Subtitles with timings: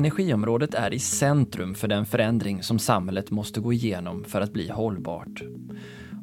[0.00, 4.68] Energiområdet är i centrum för den förändring som samhället måste gå igenom för att bli
[4.68, 5.42] hållbart.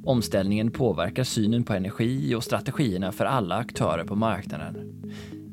[0.06, 5.04] Omställningen påverkar synen på energi och strategierna för alla aktörer på marknaden.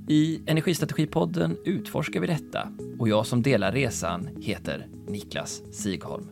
[0.08, 2.68] I Energistrategipodden utforskar vi detta
[2.98, 6.28] och jag som delar resan heter Niklas Sigholm.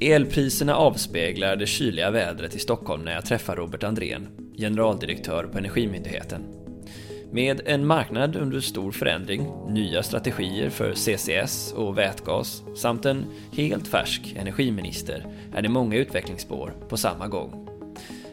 [0.00, 6.61] Elpriserna avspeglar det kyliga vädret i Stockholm när jag träffar Robert Andrén, generaldirektör på Energimyndigheten.
[7.34, 13.88] Med en marknad under stor förändring, nya strategier för CCS och vätgas samt en helt
[13.88, 17.68] färsk energiminister är det många utvecklingsspår på samma gång.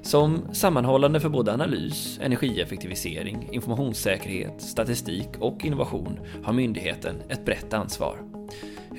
[0.02, 8.20] Som sammanhållande för både analys, energieffektivisering, informationssäkerhet, statistik och innovation har myndigheten ett brett ansvar.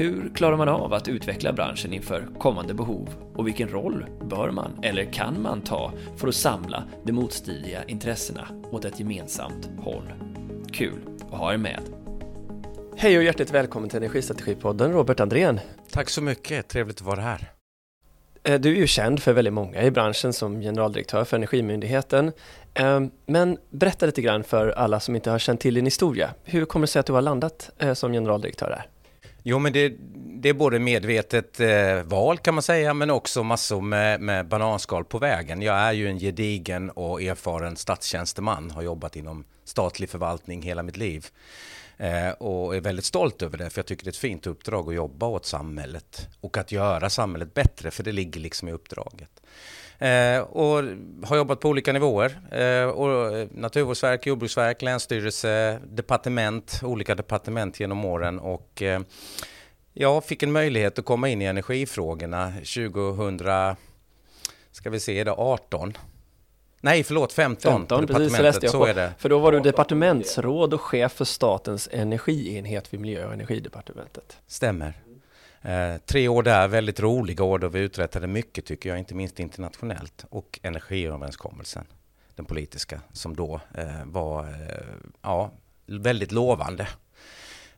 [0.01, 4.79] Hur klarar man av att utveckla branschen inför kommande behov och vilken roll bör man
[4.83, 10.13] eller kan man ta för att samla de motstridiga intressena åt ett gemensamt håll?
[10.73, 10.99] Kul
[11.31, 11.81] att ha er med!
[12.97, 15.61] Hej och hjärtligt välkommen till Energistrategipodden, Robert Andrén.
[15.91, 17.53] Tack så mycket, trevligt att vara här.
[18.43, 22.33] Eh, du är ju känd för väldigt många i branschen som generaldirektör för Energimyndigheten.
[22.75, 26.31] Eh, men berätta lite grann för alla som inte har känt till din historia.
[26.45, 28.87] Hur kommer det sig att du har landat eh, som generaldirektör där?
[29.51, 33.81] Jo, men det, det är både medvetet eh, val kan man säga, men också massor
[33.81, 35.63] med, med bananskal på vägen.
[35.63, 40.97] Jag är ju en gedigen och erfaren statstjänsteman, har jobbat inom statlig förvaltning hela mitt
[40.97, 41.27] liv.
[41.99, 44.89] Eh, och är väldigt stolt över det, för jag tycker det är ett fint uppdrag
[44.89, 49.43] att jobba åt samhället och att göra samhället bättre, för det ligger liksom i uppdraget.
[50.01, 50.85] Eh, och
[51.23, 52.41] har jobbat på olika nivåer.
[52.51, 58.39] Eh, och Naturvårdsverk, Jordbruksverk, Länsstyrelse, departement, olika departement genom åren.
[58.39, 59.01] Och eh,
[59.93, 63.77] jag fick en möjlighet att komma in i energifrågorna 2000,
[64.73, 65.97] ska vi se, det 18.
[66.81, 69.13] Nej, förlåt, 15, 15 precis, så läste jag så det.
[69.19, 74.39] För då var du departementsråd och chef för statens energienhet vid Miljö och energidepartementet.
[74.47, 74.95] Stämmer.
[75.63, 79.41] Eh, tre år där, väldigt roliga år då vi uträttade mycket tycker jag, inte minst
[79.41, 80.25] internationellt.
[80.31, 81.85] Och energiöverenskommelsen,
[82.35, 85.51] den politiska, som då eh, var eh, ja,
[85.87, 86.89] väldigt lovande.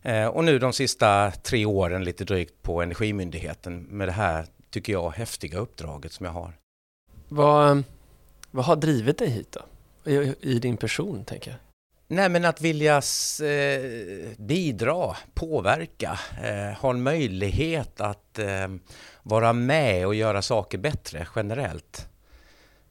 [0.02, 4.92] Eh, och nu de sista tre åren lite drygt på Energimyndigheten med det här, tycker
[4.92, 6.52] jag, häftiga uppdraget som jag har.
[7.28, 7.82] Vad,
[8.50, 9.60] vad har drivit dig hit då?
[10.10, 11.71] I, i din person, tänker jag.
[12.12, 12.96] Nej, men att vilja
[13.42, 18.68] eh, bidra, påverka, eh, ha en möjlighet att eh,
[19.22, 22.08] vara med och göra saker bättre generellt.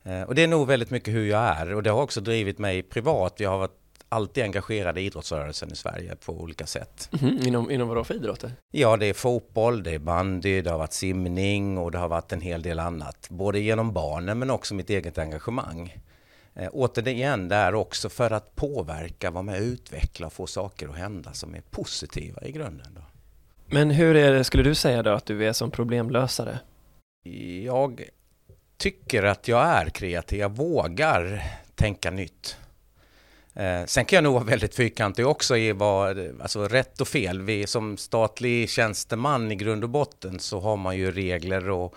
[0.03, 2.59] Eh, och det är nog väldigt mycket hur jag är och det har också drivit
[2.59, 3.39] mig privat.
[3.39, 3.77] Jag har varit
[4.09, 7.09] alltid engagerad i idrottsrörelsen i Sverige på olika sätt.
[7.21, 8.51] Mm, inom, inom vad för idrotter?
[8.71, 12.31] Ja, det är fotboll, det är bandy, det har varit simning och det har varit
[12.31, 13.27] en hel del annat.
[13.29, 15.97] Både genom barnen men också mitt eget engagemang.
[16.56, 20.97] Eh, återigen, är också för att påverka, vara med och utveckla och få saker att
[20.97, 22.88] hända som är positiva i grunden.
[22.95, 23.01] Då.
[23.66, 26.59] Men hur är det, skulle du säga då, att du är som problemlösare?
[27.63, 28.03] Jag
[28.78, 31.44] tycker att jag är kreativ, jag vågar
[31.75, 32.57] tänka nytt.
[33.53, 37.41] Eh, sen kan jag nog vara väldigt fyrkantig också i vad, alltså rätt och fel.
[37.41, 41.95] Vi som statlig tjänsteman i grund och botten så har man ju regler och,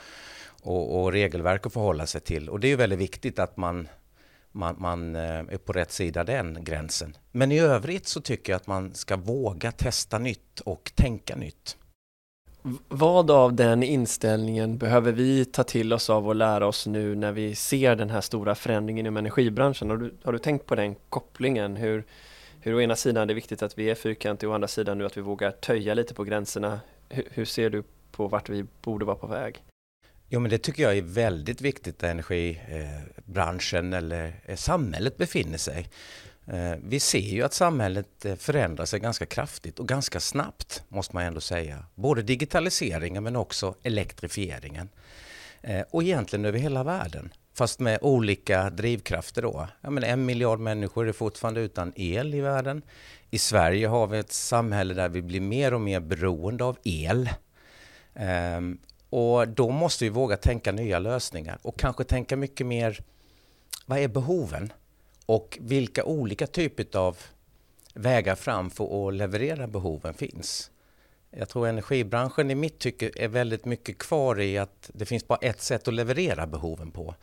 [0.63, 2.49] och, och regelverk att förhålla sig till.
[2.49, 3.89] Och det är väldigt viktigt att man
[4.55, 7.17] man, man, eh, är på rätt sida den gränsen.
[7.33, 11.77] Men i övrigt så tycker jag att man ska våga testa nytt och tänka nytt.
[12.89, 17.33] Vad av den inställningen behöver vi ta till oss av och lära oss nu när
[17.33, 19.91] vi ser den här stora förändringen inom energibranschen?
[19.91, 21.77] Har du, har du tänkt på den kopplingen?
[21.77, 22.05] Hur,
[22.61, 24.99] hur å ena sidan är det viktigt att vi är fyrkantiga och å andra sidan
[24.99, 26.81] nu att vi vågar töja lite på gränserna.
[27.09, 29.63] Hur, hur ser du på vart vi borde vara på väg?
[30.35, 35.89] Jo, men det tycker jag är väldigt viktigt där energibranschen eller eh, samhället befinner sig.
[36.47, 41.17] Eh, vi ser ju att samhället eh, förändrar sig ganska kraftigt och ganska snabbt, måste
[41.17, 41.85] man ändå säga.
[41.95, 44.89] Både digitaliseringen men också elektrifieringen.
[45.91, 49.69] Och egentligen över hela världen, fast med olika drivkrafter då.
[49.81, 52.83] Ja, men en miljard människor är fortfarande utan el i världen.
[53.31, 57.31] I Sverige har vi ett samhälle där vi blir mer och mer beroende av el.
[58.15, 58.79] Ehm,
[59.17, 63.01] och då måste vi våga tänka nya lösningar och kanske tänka mycket mer,
[63.87, 64.73] vad är behoven?
[65.27, 67.19] Och vilka olika typer av
[67.95, 70.71] vägar fram för att leverera behoven finns.
[71.31, 75.39] Jag tror energibranschen i mitt tycke är väldigt mycket kvar i att det finns bara
[75.39, 77.15] ett sätt att leverera behoven på.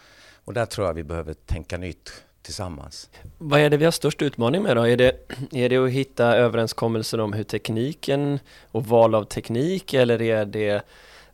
[0.45, 3.09] Och där tror jag vi behöver tänka nytt tillsammans.
[3.37, 4.87] Vad är det vi har störst utmaning med då?
[4.87, 5.17] Är det,
[5.51, 8.39] är det att hitta överenskommelser om hur tekniken
[8.71, 10.83] och val av teknik eller är det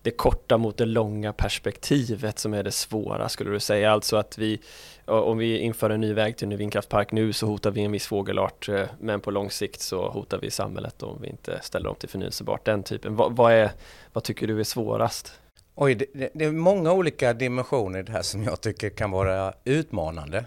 [0.08, 3.92] det korta mot det långa perspektivet som är det svåra skulle du säga?
[3.92, 4.60] Alltså att vi,
[5.06, 7.92] om vi inför en ny väg till en ny vindkraftpark nu så hotar vi en
[7.92, 11.90] viss fågelart eh, men på lång sikt så hotar vi samhället om vi inte ställer
[11.90, 12.66] om till förnyelsebart.
[12.66, 13.16] Den typen.
[13.16, 13.72] Vad, vad, är,
[14.14, 15.34] vad tycker du är svårast?
[15.76, 19.54] Oj, det, det, är många olika dimensioner i det här som jag tycker kan vara
[19.64, 20.46] utmanande.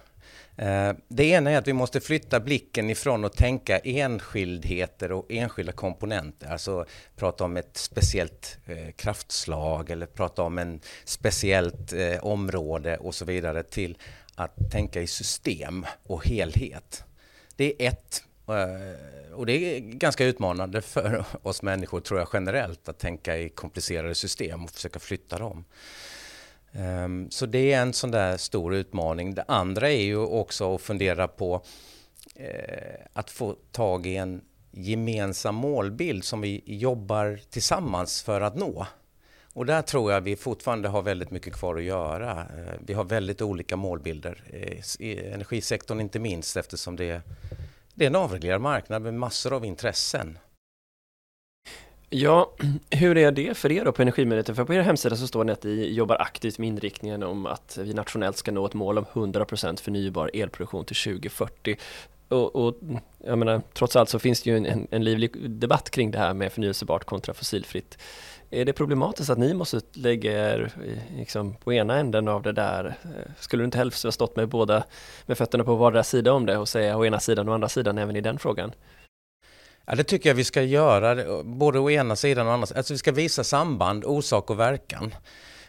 [0.57, 5.73] Eh, det ena är att vi måste flytta blicken ifrån att tänka enskildheter och enskilda
[5.73, 6.85] komponenter, alltså
[7.17, 13.25] prata om ett speciellt eh, kraftslag eller prata om en speciellt eh, område och så
[13.25, 13.99] vidare till
[14.35, 17.05] att tänka i system och helhet.
[17.57, 18.25] Det är ett
[19.35, 24.15] och det är ganska utmanande för oss människor tror jag generellt att tänka i komplicerade
[24.15, 25.65] system och försöka flytta dem.
[26.73, 29.35] Um, så det är en sån där stor utmaning.
[29.35, 31.63] Det andra är ju också att fundera på
[32.41, 34.41] uh, att få tag i en
[34.71, 38.87] gemensam målbild som vi jobbar tillsammans för att nå.
[39.53, 42.33] Och där tror jag vi fortfarande har väldigt mycket kvar att göra.
[42.33, 47.23] Uh, vi har väldigt olika målbilder eh, i energisektorn inte minst eftersom det
[48.01, 50.39] det är en avreglerad marknad med massor av intressen.
[52.13, 52.53] Ja,
[52.91, 54.55] hur är det för er då på Energimyndigheten?
[54.55, 57.79] För på er hemsida så står det att ni jobbar aktivt med inriktningen om att
[57.83, 61.77] vi nationellt ska nå ett mål om 100% förnybar elproduktion till 2040.
[62.29, 62.75] Och, och
[63.25, 66.35] jag menar, trots allt så finns det ju en, en livlig debatt kring det här
[66.35, 67.99] med förnyelsebart kontra fossilfritt.
[68.51, 70.73] Är det problematiskt att ni måste lägga er
[71.17, 72.95] liksom, på ena änden av det där?
[73.39, 74.85] Skulle du inte helst ha stått med båda
[75.27, 77.99] med fötterna på vardera sida om det och säga å ena sidan och andra sidan
[77.99, 78.73] även i den frågan?
[79.87, 82.79] Ja, det tycker jag vi ska göra, både å ena sidan och å andra sidan.
[82.79, 85.15] Alltså vi ska visa samband, orsak och verkan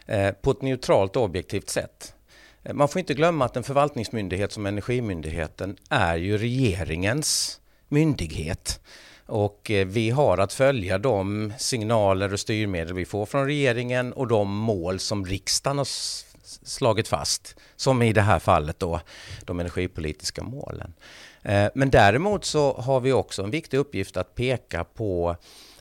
[0.06, 2.14] eh, på ett neutralt och objektivt sätt.
[2.62, 8.80] Eh, man får inte glömma att en förvaltningsmyndighet som Energimyndigheten är ju regeringens myndighet.
[9.26, 14.26] Och eh, vi har att följa de signaler och styrmedel vi får från regeringen och
[14.26, 15.88] de mål som riksdagen har
[16.64, 17.56] slagit fast.
[17.76, 19.00] Som i det här fallet då
[19.44, 20.94] de energipolitiska målen.
[21.42, 25.36] Eh, men däremot så har vi också en viktig uppgift att peka på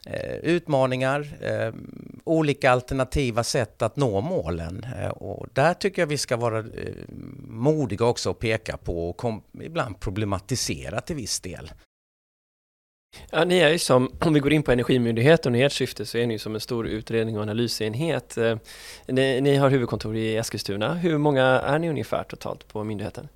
[0.06, 1.74] eh, utmaningar, eh,
[2.24, 4.86] olika alternativa sätt att nå målen.
[5.16, 6.66] Och där tycker jag vi ska vara
[7.48, 11.72] modiga också och peka på och ibland problematisera till viss del.
[13.30, 16.18] Ja, ni är ju som, om vi går in på Energimyndigheten och ert syfte så
[16.18, 18.38] är ni som en stor utredning och analysenhet.
[19.08, 20.94] Ni, ni har huvudkontor i Eskilstuna.
[20.94, 23.28] Hur många är ni ungefär totalt på myndigheten?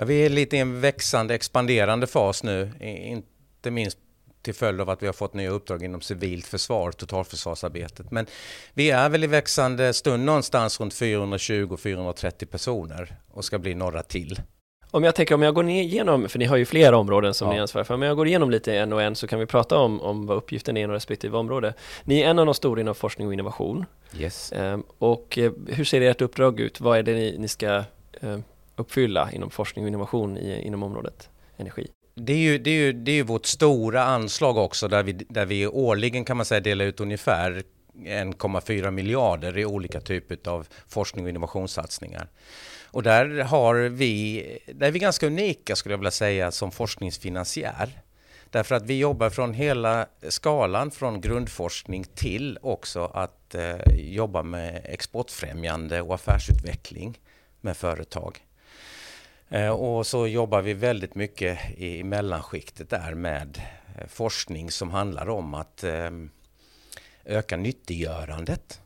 [0.00, 3.98] Ja, vi är lite i en växande, expanderande fas nu, inte minst
[4.42, 8.10] till följd av att vi har fått nya uppdrag inom civilt försvar, totalförsvarsarbetet.
[8.10, 8.26] Men
[8.74, 14.40] vi är väl i växande stund någonstans runt 420-430 personer och ska bli några till.
[14.90, 17.54] Om jag tänker om jag går igenom, för ni har ju flera områden som ja.
[17.54, 19.78] ni ansvarar för, om jag går igenom lite en och en så kan vi prata
[19.78, 21.74] om, om vad uppgiften är inom respektive område.
[22.04, 23.86] Ni är en av de stora inom forskning och innovation.
[24.18, 24.52] Yes.
[24.52, 26.80] Ehm, och eh, hur ser ert uppdrag ut?
[26.80, 27.84] Vad är det ni, ni ska
[28.20, 28.38] eh,
[28.80, 31.88] uppfylla inom forskning och innovation i, inom området energi?
[32.14, 35.12] Det är, ju, det, är ju, det är ju vårt stora anslag också där vi,
[35.12, 37.62] där vi årligen kan man säga delar ut ungefär
[37.94, 42.28] 1,4 miljarder i olika typer av forskning och innovationssatsningar.
[42.92, 44.42] Och där har vi,
[44.74, 48.00] där är vi ganska unika skulle jag vilja säga som forskningsfinansiär.
[48.50, 54.80] Därför att vi jobbar från hela skalan från grundforskning till också att eh, jobba med
[54.84, 57.18] exportfrämjande och affärsutveckling
[57.60, 58.38] med företag.
[59.50, 63.62] Eh, och så jobbar vi väldigt mycket i mellanskiktet där med
[63.98, 66.10] eh, forskning som handlar om att eh,
[67.24, 68.80] öka nyttiggörandet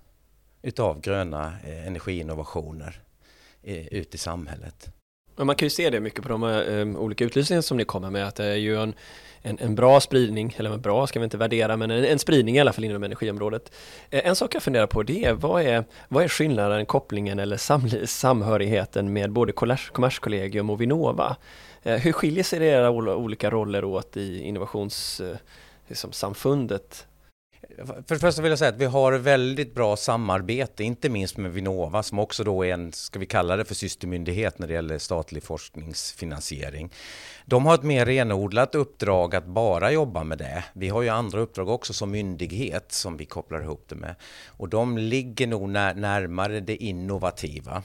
[0.63, 3.01] utav gröna energiinnovationer
[3.91, 4.89] ut i samhället.
[5.37, 8.35] Man kan ju se det mycket på de olika utlysningar som ni kommer med, att
[8.35, 8.95] det är ju en,
[9.47, 12.61] en, en bra spridning, eller bra ska vi inte värdera, men en, en spridning i
[12.61, 13.73] alla fall inom energiområdet.
[14.11, 17.57] Eh, en sak jag funderar på det är, vad är, vad är skillnaden, kopplingen eller
[17.57, 19.53] sam, samhörigheten med både
[19.93, 21.37] Kommerskollegium och Vinnova?
[21.83, 25.33] Eh, hur skiljer sig era olika roller åt i innovationssamfundet?
[25.33, 25.39] Eh,
[25.89, 26.13] liksom
[27.87, 31.53] för det första vill jag säga att vi har väldigt bra samarbete, inte minst med
[31.53, 34.99] Vinnova som också då är en, ska vi kalla det för systermyndighet när det gäller
[34.99, 36.91] statlig forskningsfinansiering.
[37.47, 40.65] De har ett mer renodlat uppdrag att bara jobba med det.
[40.73, 44.15] Vi har ju andra uppdrag också som myndighet som vi kopplar ihop det med.
[44.47, 47.83] Och de ligger nog när, närmare det innovativa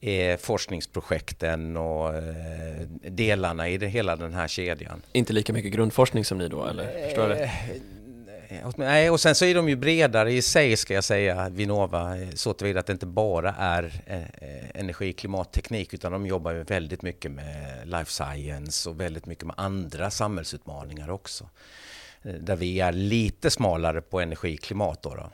[0.00, 2.80] eh, forskningsprojekten och eh,
[3.10, 5.02] delarna i det, hela den här kedjan.
[5.12, 7.04] Inte lika mycket grundforskning som ni då, eller?
[7.04, 7.50] Förstår jag det?
[8.48, 12.18] Eh, nej, och sen så är de ju bredare i sig ska jag säga, Vinnova,
[12.18, 16.52] eh, så tillvida att det inte bara är eh, energi och klimatteknik utan de jobbar
[16.52, 21.48] ju väldigt mycket med life science och väldigt mycket med andra samhällsutmaningar också.
[22.40, 25.14] Där vi är lite smalare på energi och klimat då.
[25.14, 25.30] då.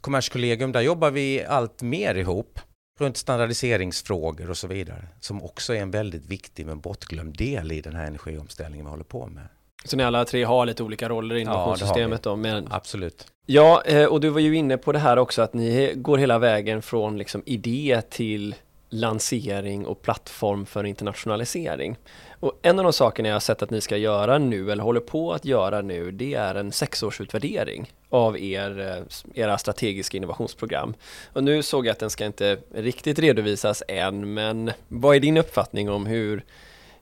[0.00, 2.60] Kommerskollegium, där jobbar vi allt mer ihop
[3.00, 7.80] runt standardiseringsfrågor och så vidare, som också är en väldigt viktig men bortglömd del i
[7.80, 9.48] den här energiomställningen vi håller på med.
[9.84, 12.36] Så ni alla tre har lite olika roller i innovationssystemet ja, då?
[12.36, 12.68] Men...
[12.70, 13.26] Absolut.
[13.46, 16.38] Ja, eh, och du var ju inne på det här också att ni går hela
[16.38, 18.54] vägen från liksom idé till
[18.94, 21.96] lansering och plattform för internationalisering.
[22.40, 25.00] Och en av de sakerna jag har sett att ni ska göra nu, eller håller
[25.00, 30.94] på att göra nu, det är en sexårsutvärdering av er, eh, era strategiska innovationsprogram.
[31.32, 35.36] Och nu såg jag att den ska inte riktigt redovisas än, men vad är din
[35.36, 36.44] uppfattning om hur,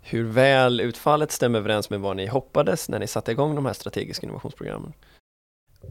[0.02, 3.72] hur väl utfallet stämmer överens med vad ni hoppades när ni satte igång de här
[3.72, 4.92] strategiska innovationsprogrammen?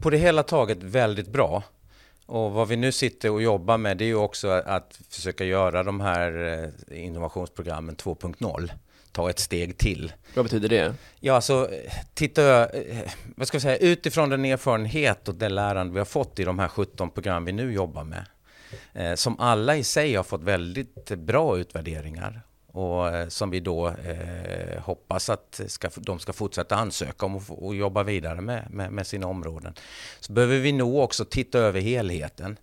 [0.00, 1.62] På det hela taget väldigt bra.
[2.26, 5.82] Och vad vi nu sitter och jobbar med det är ju också att försöka göra
[5.82, 8.70] de här eh, innovationsprogrammen 2.0
[9.12, 10.12] ta ett steg till.
[10.34, 10.94] Vad betyder det?
[11.20, 11.70] Ja, alltså
[12.14, 16.38] titta, eh, vad ska jag säga, utifrån den erfarenhet och det lärande vi har fått
[16.38, 18.24] i de här 17 program vi nu jobbar med,
[18.92, 22.42] eh, som alla i sig har fått väldigt bra utvärderingar
[22.72, 27.66] och eh, som vi då eh, hoppas att ska, de ska fortsätta ansöka om och,
[27.66, 29.74] och jobba vidare med, med, med, sina områden.
[30.20, 32.56] Så behöver vi nog också titta över helheten.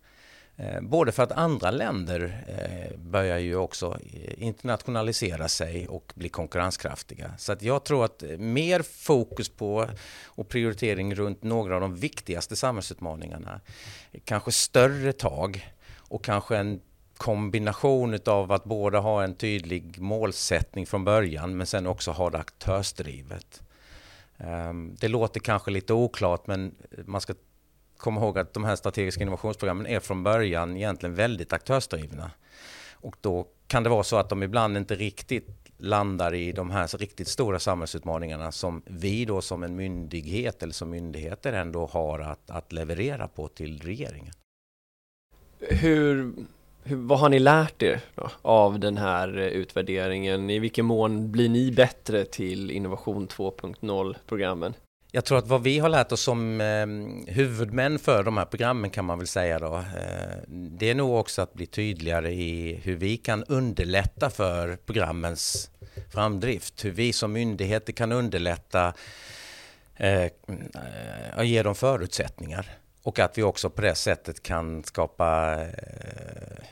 [0.55, 6.29] Eh, både för att andra länder eh, börjar ju också eh, internationalisera sig och bli
[6.29, 7.33] konkurrenskraftiga.
[7.37, 9.87] Så att jag tror att eh, mer fokus på
[10.25, 13.61] och prioritering runt några av de viktigaste samhällsutmaningarna,
[14.23, 16.81] kanske större tag och kanske en
[17.19, 22.37] kombination av att båda ha en tydlig målsättning från början men sen också ha det
[22.37, 23.61] aktörsdrivet.
[24.37, 27.33] Ehm, det låter kanske lite oklart men man ska
[27.97, 32.31] komma ihåg att de här strategiska innovationsprogrammen är från början egentligen väldigt aktörsdrivna.
[32.93, 35.47] Och då kan det vara så att de ibland inte riktigt
[35.77, 40.89] landar i de här riktigt stora samhällsutmaningarna som vi då som en myndighet eller som
[40.89, 44.33] myndigheter ändå har att, att leverera på till regeringen.
[45.59, 46.33] Hur,
[46.89, 50.49] hur, vad har ni lärt er då, av den här eh, utvärderingen?
[50.49, 54.73] I vilken mån blir ni bättre till Innovation 2.0-programmen?
[55.11, 58.89] Jag tror att vad vi har lärt oss som eh, huvudmän för de här programmen
[58.89, 62.95] kan man väl säga då, eh, det är nog också att bli tydligare i hur
[62.95, 65.71] vi kan underlätta för programmens
[66.13, 66.85] framdrift.
[66.85, 68.93] Hur vi som myndigheter kan underlätta
[69.95, 70.31] eh,
[71.37, 72.77] och ge dem förutsättningar.
[73.03, 76.63] Och att vi också på det sättet kan skapa eh,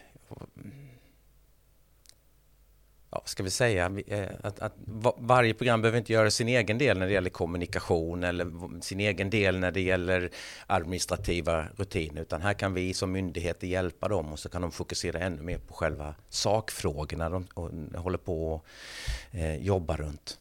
[3.11, 4.73] ja, ska vi säga, eh, att, att,
[5.17, 9.29] varje program behöver inte göra sin egen del när det gäller kommunikation eller sin egen
[9.29, 10.29] del när det gäller
[10.67, 15.19] administrativa rutiner, utan här kan vi som myndigheter hjälpa dem och så kan de fokusera
[15.19, 17.47] ännu mer på själva sakfrågorna de
[17.95, 20.37] håller på att eh, jobba runt.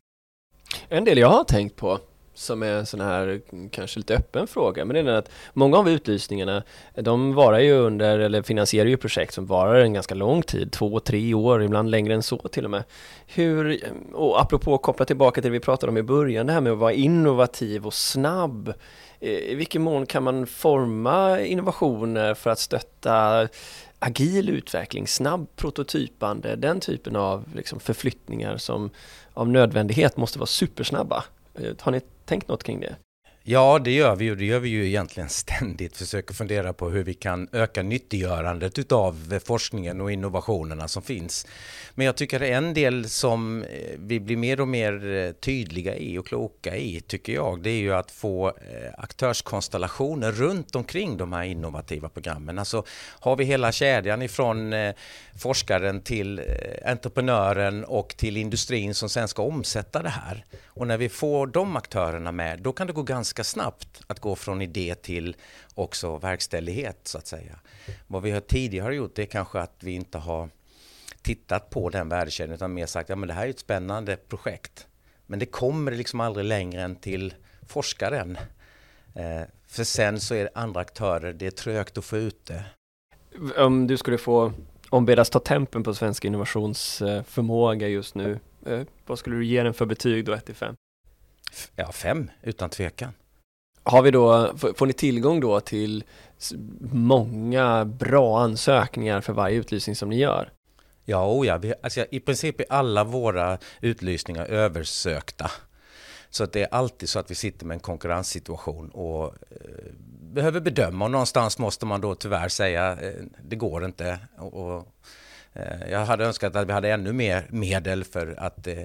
[0.88, 2.00] En del jag har tänkt på
[2.38, 3.40] som är en sån här
[3.70, 6.62] kanske lite öppen fråga, men det är den att många av utlysningarna,
[6.94, 11.00] de varar ju under, eller finansierar ju projekt som varar en ganska lång tid, två,
[11.00, 12.84] tre år, ibland längre än så till och med.
[13.26, 13.80] Hur,
[14.12, 16.72] och apropå att koppla tillbaka till det vi pratade om i början, det här med
[16.72, 18.72] att vara innovativ och snabb,
[19.20, 23.48] eh, i vilken mån kan man forma innovationer för att stötta
[23.98, 28.90] agil utveckling, snabb prototypande, den typen av liksom förflyttningar som
[29.34, 31.24] av nödvändighet måste vara supersnabba.
[31.54, 32.96] Eh, har ni tänkt något kring det?
[33.48, 34.34] Ja, det gör vi ju.
[34.34, 35.96] Det gör vi ju egentligen ständigt.
[35.96, 41.46] Försöker fundera på hur vi kan öka nyttiggörandet av eh, forskningen och innovationerna som finns.
[41.94, 46.18] Men jag tycker en del som eh, vi blir mer och mer eh, tydliga i
[46.18, 48.52] och kloka i, tycker jag, det är ju att få
[48.98, 52.58] aktörskonstellationer runt omkring de här innovativa programmen.
[52.58, 52.84] Alltså
[53.20, 54.74] har vi hela kedjan ifrån
[55.38, 56.40] forskaren till
[56.84, 60.44] entreprenören och till industrin som sen ska omsätta det här.
[60.66, 64.36] Och när vi får de aktörerna med, då kan det gå ganska snabbt att gå
[64.36, 65.36] från idé till
[65.74, 67.58] också verkställighet så att säga.
[68.06, 70.48] Vad vi har tidigare gjort är kanske att vi inte har
[71.22, 74.86] tittat på den värdekedjan utan mer sagt att ja, det här är ett spännande projekt.
[75.26, 77.34] Men det kommer liksom aldrig längre än till
[77.66, 78.38] forskaren.
[79.14, 82.64] Eh, för sen så är det andra aktörer, det är trögt att få ut det.
[83.56, 84.52] Om du skulle få
[84.90, 89.86] ombedas ta tempen på svensk innovationsförmåga just nu, eh, vad skulle du ge den för
[89.86, 90.74] betyg då, 1 till 5?
[91.76, 93.12] Ja, 5 utan tvekan.
[93.86, 96.04] Har vi då, får ni tillgång då till
[96.92, 100.52] många bra ansökningar för varje utlysning som ni gör?
[101.04, 105.50] Ja, oh ja vi, alltså, i princip är alla våra utlysningar översökta.
[106.30, 110.60] Så att det är alltid så att vi sitter med en konkurrenssituation och eh, behöver
[110.60, 114.18] bedöma och någonstans måste man då tyvärr säga eh, det går inte.
[114.38, 114.88] Och, och
[115.56, 118.76] Eh, jag hade önskat att vi hade ännu mer medel för att eh,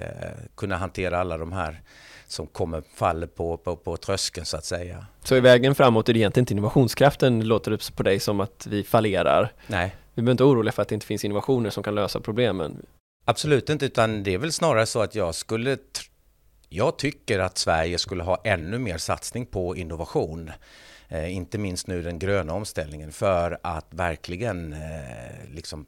[0.56, 1.80] kunna hantera alla de här
[2.32, 5.06] som kommer faller på, på, på tröskeln så att säga.
[5.24, 8.66] Så i vägen framåt är det egentligen inte innovationskraften, låter det på dig som att
[8.70, 9.52] vi fallerar?
[9.66, 9.96] Nej.
[10.14, 12.86] Vi behöver inte oroliga för att det inte finns innovationer som kan lösa problemen?
[13.24, 15.76] Absolut inte, utan det är väl snarare så att jag skulle
[16.68, 20.50] jag tycker att Sverige skulle ha ännu mer satsning på innovation.
[21.08, 25.86] Eh, inte minst nu den gröna omställningen för att verkligen eh, liksom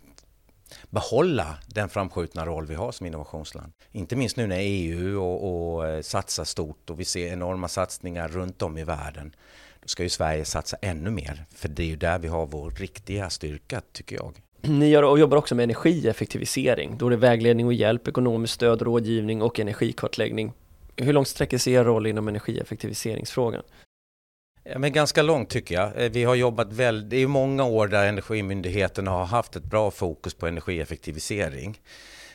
[0.90, 3.72] behålla den framskjutna roll vi har som innovationsland.
[3.92, 8.28] Inte minst nu när EU och, och eh, satsar stort och vi ser enorma satsningar
[8.28, 9.34] runt om i världen.
[9.80, 12.70] Då ska ju Sverige satsa ännu mer, för det är ju där vi har vår
[12.70, 14.32] riktiga styrka, tycker jag.
[14.60, 16.98] Ni gör och jobbar också med energieffektivisering.
[16.98, 20.52] Då är det vägledning och hjälp, ekonomiskt stöd, rådgivning och energikartläggning.
[20.96, 23.62] Hur långt sträcker sig er roll inom energieffektiviseringsfrågan?
[24.66, 26.04] Ja, men ganska långt tycker jag.
[26.04, 29.90] Eh, vi har jobbat väldigt, det är många år där Energimyndigheten har haft ett bra
[29.90, 31.80] fokus på energieffektivisering.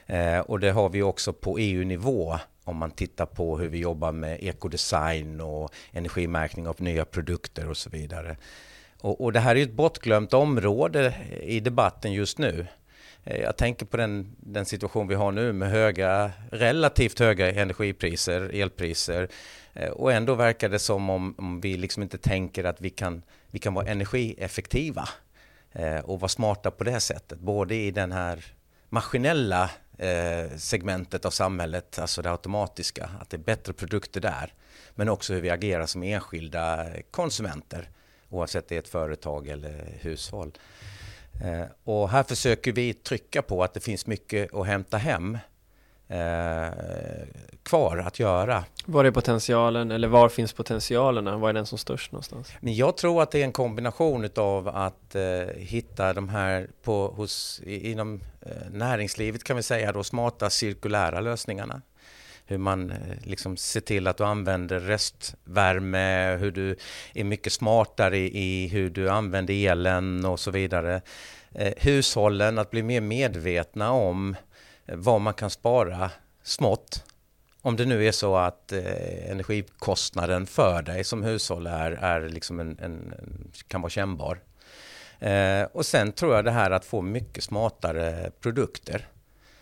[0.05, 4.12] Eh, och det har vi också på EU-nivå om man tittar på hur vi jobbar
[4.12, 8.38] med ekodesign och energimärkning av nya produkter och så vidare.
[9.01, 12.67] Och, och det här är ett bortglömt område i debatten just nu.
[13.24, 18.41] Eh, jag tänker på den, den, situation vi har nu med höga, relativt höga energipriser,
[18.53, 19.29] elpriser.
[19.79, 23.24] Eh, och ändå verkar det som om, om vi liksom inte tänker att vi kan,
[23.48, 25.09] vi kan vara energieffektiva
[25.71, 27.39] eh, och vara smarta på det sättet.
[27.39, 28.45] Både i den här
[28.89, 34.53] maskinella eh, segmentet av samhället, alltså det automatiska, att det är bättre produkter där.
[34.95, 37.89] Men också hur vi agerar som enskilda konsumenter,
[38.29, 40.51] oavsett det är ett företag eller hushåll.
[41.83, 45.38] Och här försöker vi trycka på att det finns mycket att hämta hem
[46.09, 47.27] eh,
[47.63, 48.63] kvar att göra.
[48.85, 51.37] Var är potentialen eller var finns potentialerna?
[51.37, 52.53] Var är den som störst någonstans?
[52.59, 55.21] Men jag tror att det är en kombination av att eh,
[55.55, 61.81] hitta de här på, hos, inom eh, näringslivet kan vi säga då smarta cirkulära lösningarna
[62.49, 66.75] hur man eh, liksom ser till att du använder restvärme, hur du
[67.13, 71.01] är mycket smartare i hur du använder elen och så vidare.
[71.51, 74.35] Eh, hushållen att bli mer medvetna om
[74.89, 76.12] Eh, vad man kan spara
[76.43, 77.03] smått.
[77.62, 82.60] Om det nu är så att eh, energikostnaden för dig som hushåll är, är liksom
[82.60, 83.13] en, en
[83.67, 84.39] kan vara kännbar.
[85.19, 89.08] Eh, och sen tror jag det här att få mycket smartare produkter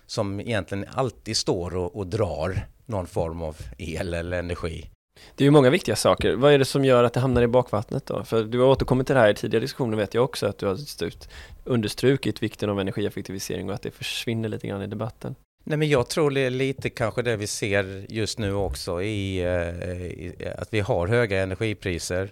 [0.05, 4.89] som egentligen alltid står och, och drar någon form av el eller energi.
[5.35, 6.33] Det är ju många viktiga saker.
[6.35, 8.23] Vad är det som gör att det hamnar i bakvattnet då?
[8.23, 10.65] För du har återkommit till det här i tidigare diskussioner vet jag också att du
[10.65, 10.77] har
[11.63, 15.35] understrukit vikten av energieffektivisering och att det försvinner lite grann i debatten.
[15.63, 19.39] Nej, men jag tror det är lite kanske det vi ser just nu också i,
[19.39, 22.31] eh, i att vi har höga energipriser.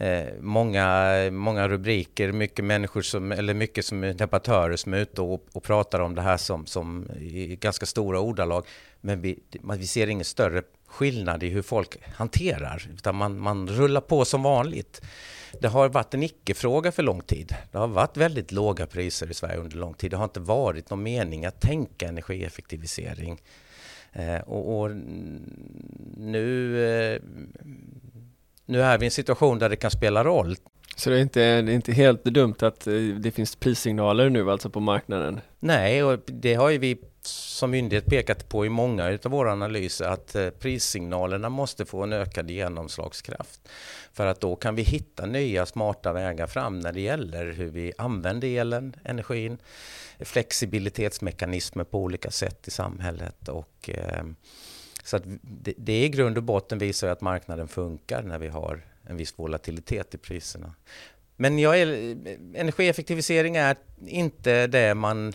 [0.00, 5.46] Eh, många, många rubriker, mycket människor som, eller mycket som debattörer som är ute och,
[5.52, 8.66] och pratar om det här som, som i ganska stora ordalag.
[9.00, 9.38] Men vi,
[9.78, 14.42] vi ser ingen större skillnad i hur folk hanterar, utan man, man rullar på som
[14.42, 15.00] vanligt.
[15.60, 17.54] Det har varit en icke-fråga för lång tid.
[17.72, 20.10] Det har varit väldigt låga priser i Sverige under lång tid.
[20.10, 23.40] Det har inte varit någon mening att tänka energieffektivisering.
[24.12, 24.90] Eh, och, och,
[26.16, 27.20] nu, eh,
[28.68, 30.56] nu är vi i en situation där det kan spela roll.
[30.96, 34.50] Så det är inte, det är inte helt dumt att eh, det finns prissignaler nu
[34.50, 35.40] alltså på marknaden?
[35.58, 40.04] Nej, och det har ju vi som myndighet pekat på i många av våra analyser
[40.04, 43.68] att eh, prissignalerna måste få en ökad genomslagskraft.
[44.12, 47.92] För att då kan vi hitta nya smarta vägar fram när det gäller hur vi
[47.98, 49.58] använder elen, energin,
[50.20, 53.48] flexibilitetsmekanismer på olika sätt i samhället.
[53.48, 54.24] Och, eh,
[55.08, 58.80] så att det, det i grund och botten visar att marknaden funkar när vi har
[59.06, 60.74] en viss volatilitet i priserna.
[61.36, 61.86] Men jag är,
[62.54, 65.32] energieffektivisering är inte det man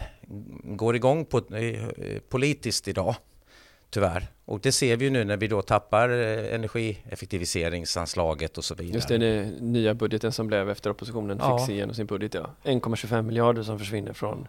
[0.64, 1.90] går igång på eh,
[2.30, 3.16] politiskt idag,
[3.90, 4.28] tyvärr.
[4.46, 8.96] Och det ser vi ju nu när vi då tappar eh, energieffektiviseringsanslaget och så vidare.
[8.96, 11.60] Just det, den nya budgeten som blev efter oppositionen ja.
[11.60, 12.50] fick igenom sin budget, ja.
[12.64, 14.48] 1,25 miljarder som försvinner från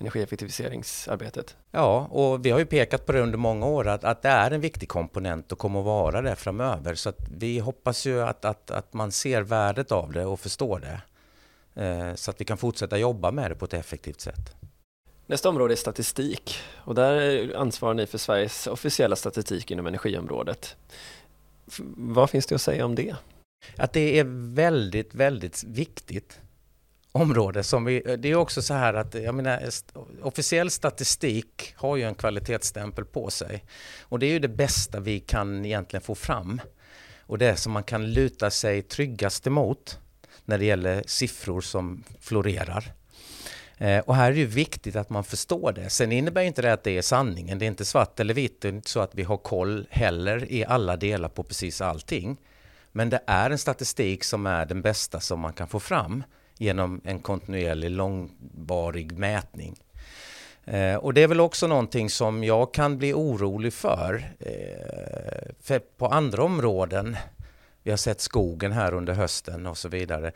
[0.00, 1.56] energieffektiviseringsarbetet.
[1.70, 4.50] Ja, och vi har ju pekat på det under många år att, att det är
[4.50, 6.94] en viktig komponent och kommer att vara det framöver.
[6.94, 11.00] Så vi hoppas ju att, att, att man ser värdet av det och förstår det.
[11.84, 14.54] Eh, så att vi kan fortsätta jobba med det på ett effektivt sätt.
[15.26, 20.76] Nästa område är statistik och där ansvarar ni för Sveriges officiella statistik inom energiområdet.
[21.96, 23.16] Vad finns det att säga om det?
[23.76, 26.40] Att det är väldigt, väldigt viktigt
[27.12, 29.68] område som vi, eh, det är också så här att eh, jag menar,
[30.22, 33.64] officiell statistik har ju en kvalitetsstämpel på sig.
[34.00, 36.60] Och det är ju det bästa vi kan egentligen få fram.
[37.20, 39.98] Och det som man kan luta sig tryggast emot
[40.44, 42.92] när det gäller siffror som florerar.
[43.78, 45.90] Eh, och här är det ju viktigt att man förstår det.
[45.90, 47.58] Sen innebär inte det att det är sanningen.
[47.58, 48.60] Det är inte svart eller vitt.
[48.60, 52.36] Det är inte så att vi har koll heller i alla delar på precis allting.
[52.92, 56.24] Men det är en statistik som är den bästa som man kan få fram
[56.60, 59.76] genom en kontinuerlig långvarig mätning.
[60.64, 64.32] Eh, och det är väl också någonting som jag kan bli orolig för.
[64.40, 67.16] Eh, för på andra områden,
[67.82, 70.32] vi har sett skogen här under hösten och så vidare,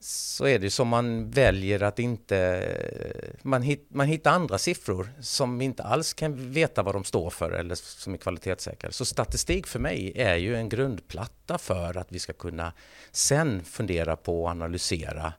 [0.00, 3.36] så är det som man väljer att inte...
[3.42, 7.30] Man, hit, man hittar andra siffror som vi inte alls kan veta vad de står
[7.30, 8.92] för eller som är kvalitetssäkrade.
[8.92, 12.72] Så statistik för mig är ju en grundplatta för att vi ska kunna
[13.12, 15.32] sen fundera på och analysera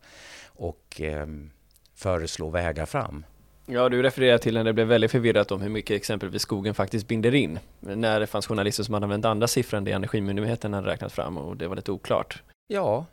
[0.45, 1.28] och eh,
[1.95, 3.26] föreslå vägar fram.
[3.65, 7.08] Ja, du refererar till när det blev väldigt förvirrat om hur mycket exempelvis skogen faktiskt
[7.08, 7.60] binder in.
[7.80, 11.38] När det fanns journalister som hade använt andra siffror än det Energimyndigheten hade räknat fram
[11.38, 12.43] och det var lite oklart.
[12.67, 13.06] Ja,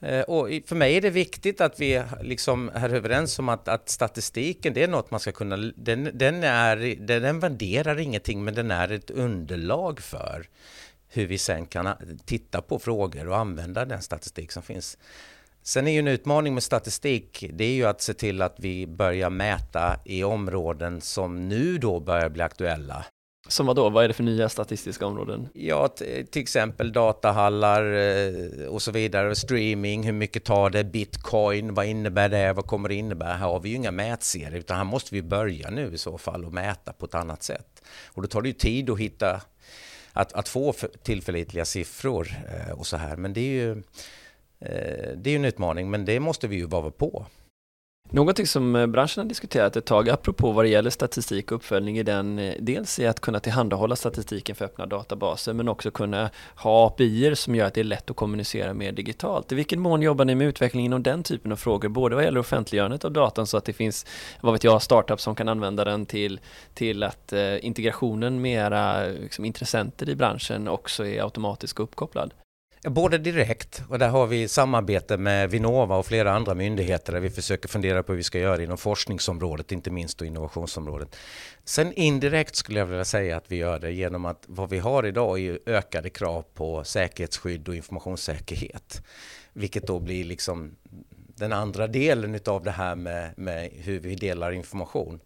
[0.00, 3.88] Eh, och för mig är det viktigt att vi liksom är överens om att, att
[3.88, 5.56] statistiken, det är något man ska kunna...
[5.56, 10.48] Den, den, är, den, den värderar ingenting, men den är ett underlag för
[11.08, 11.88] hur vi sen kan
[12.24, 14.98] titta på frågor och använda den statistik som finns.
[15.62, 18.86] Sen är ju en utmaning med statistik, det är ju att se till att vi
[18.86, 23.04] börjar mäta i områden som nu då börjar bli aktuella.
[23.48, 23.88] Som vad då?
[23.88, 25.48] Vad är det för nya statistiska områden?
[25.54, 25.88] Ja,
[26.30, 32.28] till exempel datahallar eh, och så vidare, streaming, hur mycket tar det, bitcoin, vad innebär
[32.28, 33.32] det, vad kommer det innebära?
[33.32, 36.44] Här har vi ju inga mätserier, utan här måste vi börja nu i så fall
[36.44, 37.82] och mäta på ett annat sätt.
[38.06, 39.40] Och då tar det ju tid att hitta,
[40.12, 43.70] att, att få tillförlitliga siffror eh, och så här, men det är ju
[44.60, 47.26] eh, det är en utmaning, men det måste vi ju vara på.
[48.10, 51.98] Någonting som eh, branschen har diskuterat ett tag, apropå vad det gäller statistik och uppföljning,
[51.98, 56.30] är den eh, dels är att kunna tillhandahålla statistiken för öppna databaser, men också kunna
[56.56, 59.52] ha API som gör att det är lätt att kommunicera mer digitalt.
[59.52, 62.40] I vilken mån jobbar ni med utveckling inom den typen av frågor, både vad gäller
[62.40, 64.06] offentliggörandet av datan så att det finns,
[64.40, 66.40] vad vet jag, startups som kan använda den till,
[66.74, 72.30] till att eh, integrationen med era liksom, intressenter i branschen också är automatisk och uppkopplad?
[72.90, 77.30] Både direkt och där har vi samarbete med Vinnova och flera andra myndigheter där vi
[77.30, 81.16] försöker fundera på hur vi ska göra inom forskningsområdet, inte minst och innovationsområdet.
[81.64, 85.06] Sen indirekt skulle jag vilja säga att vi gör det genom att vad vi har
[85.06, 89.02] idag är ökade krav på säkerhetsskydd och informationssäkerhet.
[89.52, 90.76] Vilket då blir liksom
[91.26, 95.20] den andra delen av det här med, med hur vi delar information.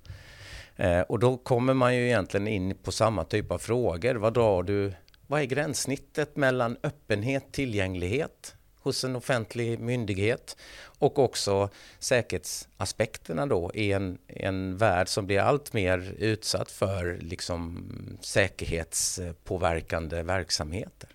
[0.77, 4.15] Eh, och då kommer man ju egentligen in på samma typ av frågor.
[4.15, 4.93] Vad drar du
[5.31, 13.93] vad är gränssnittet mellan öppenhet, tillgänglighet hos en offentlig myndighet och också säkerhetsaspekterna då i
[13.93, 17.89] en, en värld som blir allt mer utsatt för liksom
[18.21, 21.09] säkerhetspåverkande verksamheter.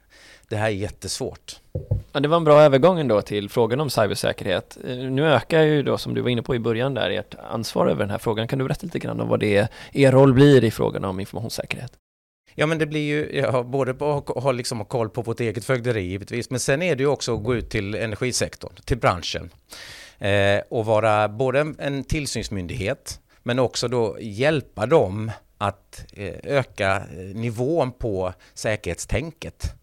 [0.50, 1.60] Det här är jättesvårt.
[2.12, 4.78] Ja, det var en bra övergång ändå till frågan om cybersäkerhet.
[4.88, 7.88] Eh, nu ökar ju då, som du var inne på i början där, ert ansvar
[7.88, 8.48] över den här frågan.
[8.48, 11.20] Kan du berätta lite grann om vad det är, er roll blir i frågan om
[11.20, 11.92] informationssäkerhet?
[12.56, 16.02] Ja men det blir ju, ja, både att ha liksom koll på vårt eget fögderi
[16.02, 19.50] givetvis, men sen är det ju också att gå ut till energisektorn, till branschen.
[20.20, 26.96] Eh, och vara både en, en tillsynsmyndighet, men också då hjälpa dem att eh, öka
[26.96, 29.74] eh, nivån på säkerhetstänket.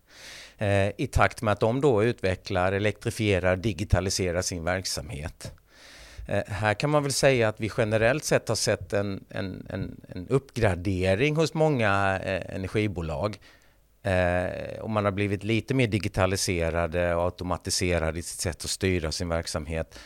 [0.58, 5.52] Eh, I takt med att de då utvecklar, elektrifierar, digitaliserar sin verksamhet.
[6.26, 10.00] Eh, här kan man väl säga att vi generellt sett har sett en, en, en,
[10.08, 13.38] en uppgradering hos många eh, energibolag.
[14.02, 19.12] Eh, och man har blivit lite mer digitaliserade och automatiserade i sitt sätt att styra
[19.12, 19.98] sin verksamhet.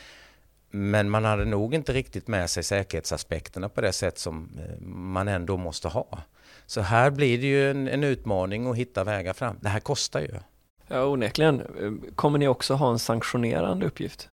[0.70, 5.28] Men man hade nog inte riktigt med sig säkerhetsaspekterna på det sätt som eh, man
[5.28, 6.18] ändå måste ha.
[6.66, 9.56] Så här blir det ju en, en utmaning att hitta vägar fram.
[9.60, 10.30] Det här kostar ju.
[10.88, 11.60] Ja, onekligen.
[11.60, 14.28] Eh, kommer ni också ha en sanktionerande uppgift?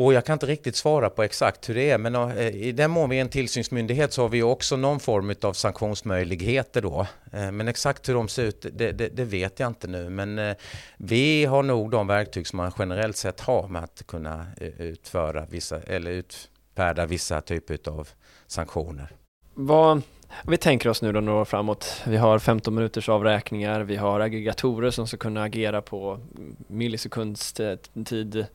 [0.00, 2.90] Och jag kan inte riktigt svara på exakt hur det är, men eh, i den
[2.90, 7.06] mån vi är en tillsynsmyndighet så har vi också någon form av sanktionsmöjligheter då.
[7.32, 10.10] Eh, men exakt hur de ser ut, det, det, det, vet jag inte nu.
[10.10, 10.56] Men eh,
[10.96, 14.46] vi har nog de verktyg som man generellt sett har med att kunna
[14.78, 18.08] utföra vissa, eller utfärda vissa typer av
[18.46, 19.12] sanktioner.
[19.54, 20.02] Vad,
[20.46, 22.02] vi tänker oss nu då några år framåt.
[22.06, 26.20] Vi har 15 minuters avräkningar, vi har aggregatorer som ska kunna agera på
[26.66, 28.46] millisekundstid.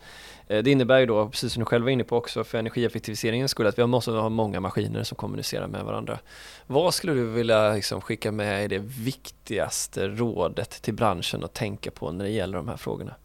[0.47, 3.51] Eh, det innebär ju då, precis som du själv var inne på också, för energieffektiviseringens
[3.51, 6.19] skull, att vi måste ha många maskiner som kommunicerar med varandra.
[6.67, 11.91] Vad skulle du vilja liksom skicka med i det viktigaste rådet till branschen att tänka
[11.91, 13.15] på när det gäller de här frågorna?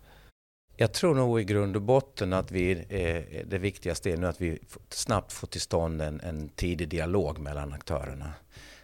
[0.77, 4.41] Jag tror nog i grund och botten att vi, eh, det viktigaste är nu att
[4.41, 8.33] vi snabbt får till stånd en, en tidig dialog mellan aktörerna.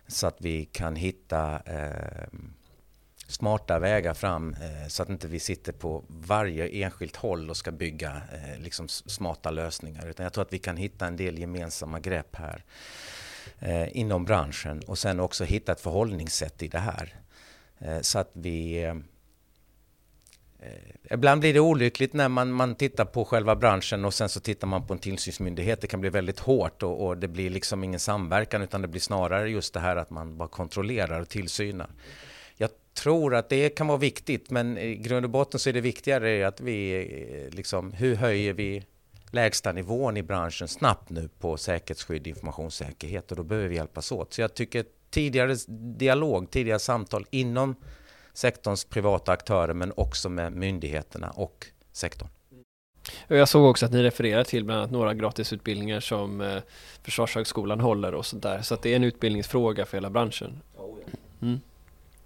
[0.06, 2.28] Så att vi kan hitta eh,
[3.26, 7.70] smarta vägar fram eh, så att inte vi sitter på varje enskilt håll och ska
[7.72, 10.06] bygga eh, liksom smarta lösningar.
[10.06, 12.64] Utan jag tror att vi kan hitta en del gemensamma grepp här
[13.58, 17.14] eh, inom branschen och sen också hitta ett förhållningssätt i det här.
[17.78, 18.94] Eh, så att vi eh,
[21.10, 24.66] Ibland blir det olyckligt när man, man tittar på själva branschen och sen så tittar
[24.66, 25.80] man på en tillsynsmyndighet.
[25.80, 29.00] Det kan bli väldigt hårt och, och, det blir liksom ingen samverkan utan det blir
[29.00, 31.90] snarare just det här att man bara kontrollerar och tillsynar.
[32.96, 35.80] Jag tror att det kan vara viktigt men i grund och botten så är det
[35.80, 38.84] viktigare att vi liksom, hur höjer vi
[39.30, 44.34] lägsta nivån i branschen snabbt nu på säkerhetsskydd, informationssäkerhet och då behöver vi hjälpas åt.
[44.34, 45.56] Så jag tycker tidigare
[45.96, 47.74] dialog, tidigare samtal inom
[48.32, 52.28] sektorns privata aktörer men också med myndigheterna och sektorn.
[53.28, 56.62] Jag såg också att ni refererar till bland annat några gratisutbildningar som eh,
[57.02, 58.62] Försvarshögskolan håller och sånt där.
[58.62, 60.60] Så att det är en utbildningsfråga för hela branschen.
[61.42, 61.60] Mm.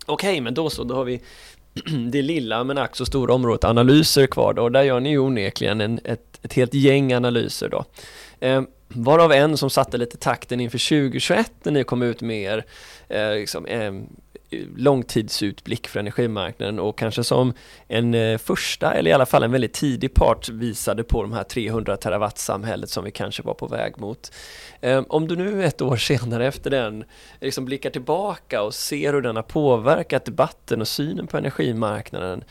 [0.07, 1.21] Okej, okay, men då så, då har vi
[2.11, 4.63] det lilla men ack så stora området analyser kvar då.
[4.63, 7.85] Och där gör ni ju onekligen en, ett, ett helt gäng analyser då.
[8.41, 12.65] Eh, varav en som satte lite takten inför 2021 när ni kom ut med er
[13.09, 13.93] eh, liksom, eh,
[14.77, 17.55] långtidsutblick för energimarknaden och kanske som
[17.89, 21.45] en eh, första eller i alla fall en väldigt tidig part visade på de här
[21.45, 24.33] 300 terawatt-samhället som vi kanske var på väg mot.
[24.81, 27.05] Ehm, om du nu ett år senare efter den
[27.41, 32.45] liksom blickar tillbaka och ser hur den har påverkat debatten och synen på energimarknaden,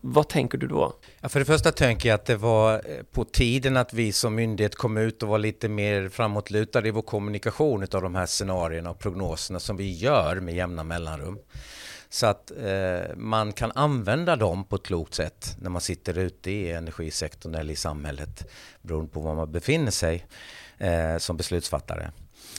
[0.00, 0.92] vad tänker du då?
[1.20, 4.34] Ja, för det första tänker jag att det var eh, på tiden att vi som
[4.34, 8.90] myndighet kom ut och var lite mer framåtlutade i vår kommunikation av de här scenarierna
[8.90, 11.38] och prognoserna som vi gör med jämna mellanrum.
[12.10, 16.50] Så att eh, man kan använda dem på ett klokt sätt när man sitter ute
[16.50, 18.50] i energisektorn eller i samhället
[18.82, 20.26] beroende på var man befinner sig
[20.78, 22.10] eh, som beslutsfattare.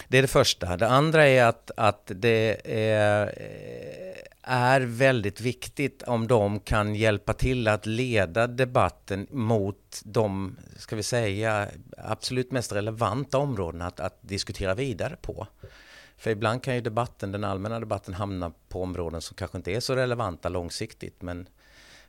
[0.08, 0.78] Det är det första.
[0.78, 7.34] Det andra är att, att det är, eh, är väldigt viktigt om de kan hjälpa
[7.34, 14.18] till att leda debatten mot de, ska vi säga, absolut mest relevanta områdena att, att
[14.22, 15.48] diskutera vidare på.
[16.18, 19.80] För ibland kan ju debatten, den allmänna debatten hamna på områden som kanske inte är
[19.80, 21.48] så relevanta långsiktigt men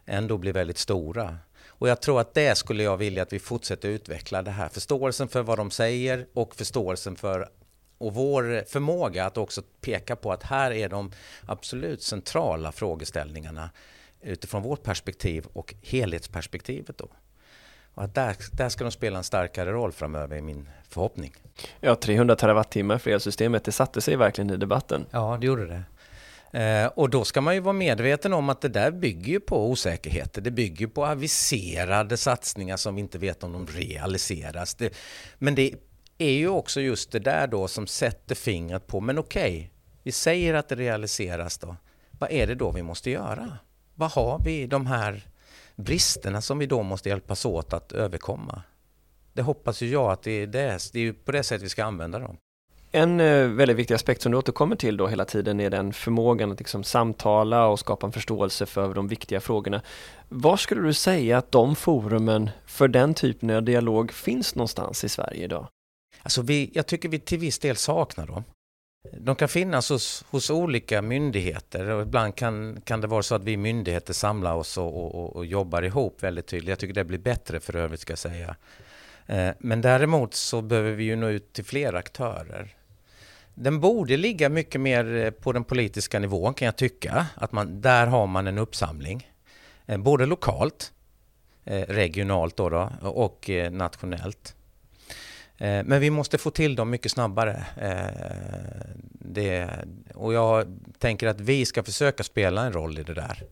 [0.07, 1.39] ändå blir väldigt stora.
[1.81, 5.29] Och jag tror att det skulle jag vilja att vi fortsätter utveckla det här förståelsen
[5.29, 7.49] för vad de säger och förståelsen för
[7.99, 11.13] och vår förmåga att också peka på att här är de
[11.47, 13.71] absolut centrala frågeställningarna
[14.23, 17.09] utifrån vårt perspektiv och helhetsperspektivet då.
[17.95, 21.35] Och att där, där ska de spela en starkare roll framöver är min förhoppning.
[21.81, 25.07] Ja, 300 terawattimmar för elsystemet, det satte sig verkligen i debatten.
[25.11, 25.83] Ja, det gjorde det.
[26.53, 29.71] Eh, och då ska man ju vara medveten om att det där bygger ju på
[29.71, 30.43] osäkerheter.
[30.43, 34.75] Det bygger på aviserade satsningar som vi inte vet om de realiseras.
[34.75, 34.95] Det,
[35.39, 35.75] men det
[36.19, 39.69] är ju också just det där då som sätter fingret på, men okej, okay,
[40.03, 41.77] vi säger att det realiseras då.
[42.11, 43.59] Vad är det då vi måste göra?
[43.95, 45.23] Vad har vi de här
[45.77, 48.63] bristerna som vi då måste hjälpas åt att överkomma?
[49.33, 51.85] Det hoppas ju jag att det är, det, det är på det sättet vi ska
[51.85, 52.37] använda dem.
[52.93, 56.53] En eh, väldigt viktig aspekt som du återkommer till då hela tiden är den förmågan
[56.53, 59.83] att liksom samtala och skapa en förståelse för de viktiga frågorna.
[60.29, 65.09] Var skulle du säga att de forumen för den typen av dialog finns någonstans i
[65.09, 65.69] Sverige idag?
[66.23, 68.45] Alltså vi, jag tycker vi till viss del saknar dem.
[69.19, 73.45] De kan finnas hos, hos olika myndigheter och ibland kan, kan det vara så att
[73.45, 76.69] vi myndigheter samlar oss och, och, och jobbar ihop väldigt tydligt.
[76.69, 78.57] Jag tycker det blir bättre för övrigt ska jag säga.
[79.27, 82.77] Eh, men däremot så behöver vi ju nå ut till fler aktörer.
[83.61, 87.27] Den borde ligga mycket mer eh, på den politiska nivån kan jag tycka.
[87.35, 89.31] Att man, där har man en uppsamling.
[89.87, 90.93] Eh, både lokalt,
[91.65, 94.55] eh, regionalt då, då och nationellt.
[95.85, 97.65] Men vi måste få till dem mycket snabbare.
[99.13, 99.69] Det,
[100.15, 103.45] och jag tänker att vi ska försöka spela en roll i det där.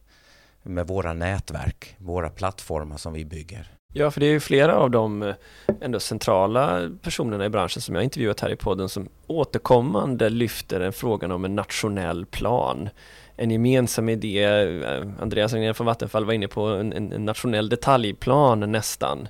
[0.62, 3.77] Med våra nätverk, våra plattformar som vi bygger.
[3.92, 5.34] Ja, för det är ju flera av de eh,
[5.80, 10.92] ändå centrala personerna i branschen som jag intervjuat här i podden som återkommande lyfter en
[10.92, 12.88] frågan om en nationell plan.
[13.36, 18.72] En gemensam idé, eh, Andreas Regnell från Vattenfall var inne på en, en nationell detaljplan
[18.72, 19.28] nästan.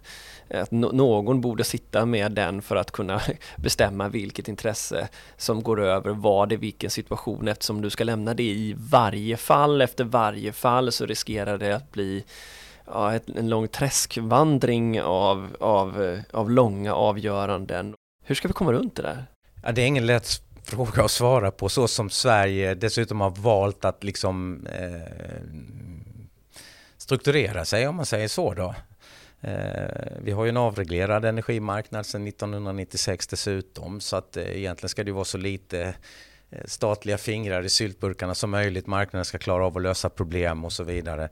[0.50, 3.20] Att någon borde sitta med den för att kunna
[3.56, 8.42] bestämma vilket intresse som går över vad i vilken situation eftersom du ska lämna det
[8.42, 12.24] i varje fall efter varje fall så riskerar det att bli
[12.92, 17.94] ja, ett, en lång träskvandring av, av, av långa avgöranden.
[18.24, 19.26] Hur ska vi komma runt det där?
[19.62, 23.84] Ja, det är ingen lätt fråga att svara på så som Sverige dessutom har valt
[23.84, 25.42] att liksom eh,
[26.96, 28.74] strukturera sig om man säger så då.
[29.40, 35.04] Eh, vi har ju en avreglerad energimarknad sedan 1996 dessutom så att eh, egentligen ska
[35.04, 35.94] det vara så lite
[36.50, 38.86] eh, statliga fingrar i syltburkarna som möjligt.
[38.86, 41.28] Marknaden ska klara av att lösa problem och så vidare.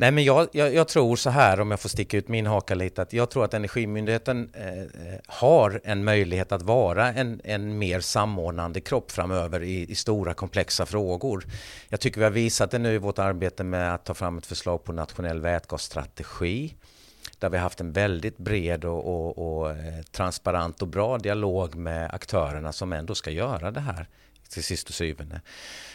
[0.00, 2.74] Nej, men jag, jag, jag, tror så här, om jag får sticka ut min haka
[2.74, 8.00] lite, att jag tror att Energimyndigheten eh, har en möjlighet att vara en, en mer
[8.00, 11.44] samordnande kropp framöver i, i, stora komplexa frågor.
[11.88, 14.46] Jag tycker vi har visat det nu i vårt arbete med att ta fram ett
[14.46, 16.74] förslag på nationell vätgasstrategi
[17.38, 21.74] där vi har haft en väldigt bred och, och, och eh, transparent och bra dialog
[21.74, 24.08] med aktörerna som ändå ska göra det här
[24.48, 25.40] till sist och syvende.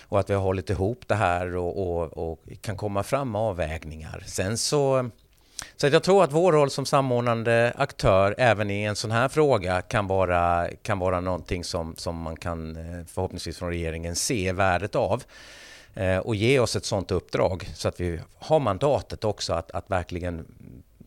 [0.08, 3.42] Och att vi har hållit ihop det här och, och, och kan komma fram med
[3.42, 4.24] avvägningar.
[4.28, 5.10] Sen så
[5.76, 9.82] så jag tror att vår roll som samordnande aktör även i en sån här fråga
[9.82, 14.96] kan vara, kan vara någonting som, som man kan eh, förhoppningsvis från regeringen se värdet
[14.96, 15.24] av
[15.94, 19.92] eh, och ge oss ett sånt uppdrag så att vi har mandatet också att, att
[19.92, 20.46] verkligen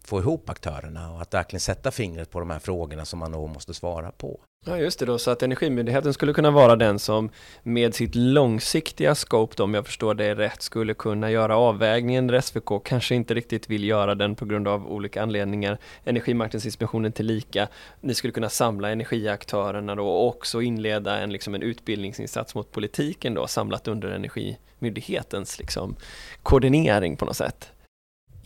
[0.04, 3.48] få ihop aktörerna och att verkligen sätta fingret på de här frågorna som man nog
[3.48, 4.40] måste svara på.
[4.68, 7.30] Ja just det då, så att Energimyndigheten skulle kunna vara den som
[7.62, 12.40] med sitt långsiktiga scope, då, om jag förstår det rätt, skulle kunna göra avvägningen där
[12.40, 15.78] SVK kanske inte riktigt vill göra den på grund av olika anledningar.
[16.04, 17.68] Energimarknadsinspektionen till lika.
[18.00, 23.34] Ni skulle kunna samla energiaktörerna då och också inleda en, liksom en utbildningsinsats mot politiken
[23.34, 25.96] då, samlat under Energimyndighetens liksom,
[26.42, 27.72] koordinering på något sätt.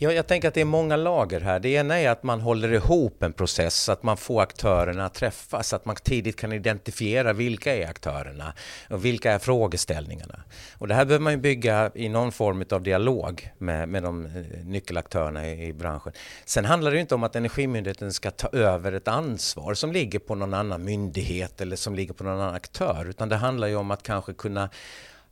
[0.03, 1.59] Ja, jag tänker att det är många lager här.
[1.59, 5.73] Det ena är att man håller ihop en process, att man får aktörerna att träffas,
[5.73, 8.53] att man tidigt kan identifiera vilka är aktörerna
[8.89, 10.43] och vilka är frågeställningarna.
[10.77, 14.25] Och det här behöver man ju bygga i någon form av dialog med, med de
[14.25, 14.31] eh,
[14.63, 16.13] nyckelaktörerna i, i branschen.
[16.45, 20.35] Sen handlar det inte om att Energimyndigheten ska ta över ett ansvar som ligger på
[20.35, 23.91] någon annan myndighet eller som ligger på någon annan aktör, utan det handlar ju om
[23.91, 24.69] att kanske kunna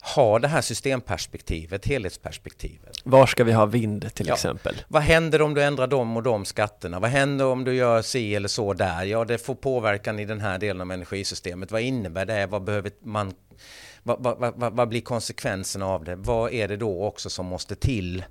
[0.02, 2.98] ha det här systemperspektivet, helhetsperspektivet.
[3.04, 4.34] Var ska vi ha vind till ja.
[4.34, 4.82] exempel?
[4.88, 7.00] Vad händer om du ändrar de och de skatterna?
[7.00, 9.04] Vad händer om du gör si eller så där?
[9.04, 11.72] Ja, det får påverkan i den här delen av energisystemet.
[11.72, 12.46] Vad innebär det?
[12.46, 13.34] Vad behöver man?
[14.02, 16.16] Vad, vad, vad, vad blir konsekvenserna av det?
[16.16, 18.24] Vad är det då också som måste till?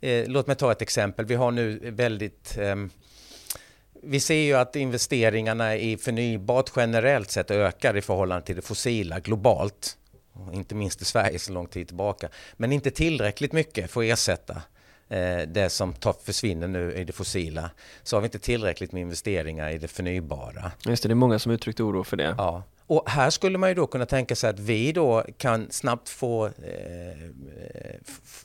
[0.00, 1.24] Eh, låt mig ta ett exempel.
[1.24, 2.76] Vi har nu väldigt eh,
[4.04, 9.20] vi ser ju att investeringarna i förnybart generellt sett ökar i förhållande till det fossila
[9.20, 9.96] globalt
[10.52, 12.28] inte minst i Sverige så lång tid tillbaka.
[12.56, 14.62] Men inte tillräckligt mycket för att ersätta
[15.08, 17.70] eh, det som försvinner nu i det fossila.
[18.02, 20.72] Så har vi inte tillräckligt med investeringar i det förnybara.
[20.86, 22.34] Just det, det är många som uttryckt oro för det.
[22.38, 22.62] Ja.
[22.86, 26.46] Och här skulle man ju då kunna tänka sig att vi då kan snabbt få,
[26.46, 26.52] eh,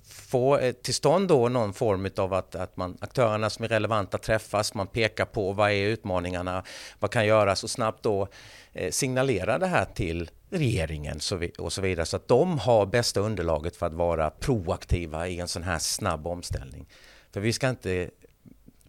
[0.10, 4.17] få eh, till stånd då någon form av att, att man, aktörerna som är relevanta
[4.17, 6.63] träffas, man pekar på vad är utmaningarna,
[7.00, 8.28] vad kan göras och snabbt då
[8.77, 11.19] Eh, signalera det här till regeringen
[11.57, 15.47] och så vidare så att de har bästa underlaget för att vara proaktiva i en
[15.47, 16.85] sån här snabb omställning.
[17.33, 18.09] För vi ska inte,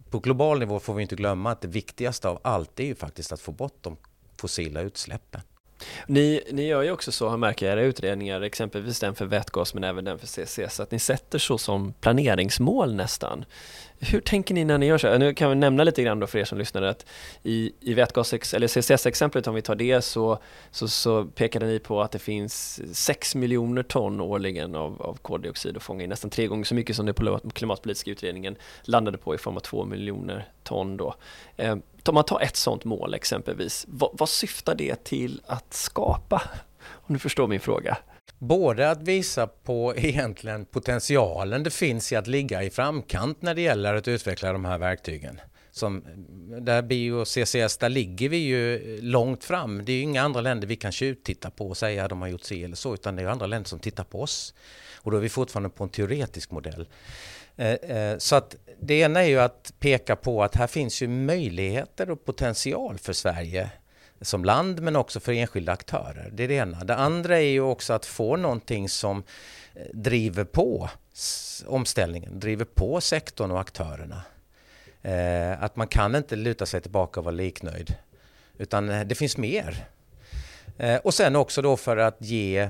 [0.09, 3.31] på global nivå får vi inte glömma att det viktigaste av allt är ju faktiskt
[3.31, 3.97] att få bort de
[4.37, 5.41] fossila utsläppen.
[6.07, 9.73] Ni, ni gör ju också så, har märker i era utredningar, exempelvis den för vätgas
[9.73, 13.45] men även den för CCS, att ni sätter så som planeringsmål nästan.
[14.01, 15.17] Hur tänker ni när ni gör så?
[15.17, 17.05] Nu kan vi nämna lite grann då för er som lyssnar att
[17.43, 20.39] i, i vätgas eller CCS-exemplet om vi tar det så,
[20.71, 25.77] så, så pekade ni på att det finns 6 miljoner ton årligen av, av koldioxid
[25.77, 27.15] att fånga in, nästan tre gånger så mycket som den
[27.53, 31.15] klimatpolitiska utredningen landade på i form av 2 miljoner ton då.
[31.57, 31.75] Eh,
[32.09, 36.41] om man tar ett sådant mål exempelvis, vad, vad syftar det till att skapa?
[36.89, 37.97] Om du förstår min fråga.
[38.37, 43.61] Både att visa på egentligen potentialen det finns i att ligga i framkant när det
[43.61, 45.41] gäller att utveckla de här verktygen.
[45.71, 46.03] Som,
[46.61, 49.85] där bio och CCS, där ligger vi ju långt fram.
[49.85, 52.27] Det är ju inga andra länder vi kan tjuvtitta på och säga att de har
[52.27, 54.53] gjort si eller så, utan det är andra länder som tittar på oss.
[54.95, 56.87] Och då är vi fortfarande på en teoretisk modell.
[57.55, 61.07] Eh, eh, så att det ena är ju att peka på att här finns ju
[61.07, 63.69] möjligheter och potential för Sverige
[64.21, 66.29] som land men också för enskilda aktörer.
[66.33, 66.83] Det är det ena.
[66.83, 69.23] Det andra är ju också att få någonting som
[69.73, 70.89] eh, driver på
[71.65, 74.21] omställningen, driver på sektorn och aktörerna.
[75.01, 77.95] Eh, att man kan inte luta sig tillbaka och vara liknöjd.
[78.57, 79.85] Utan eh, det finns mer.
[81.03, 82.69] Och sen också då för att ge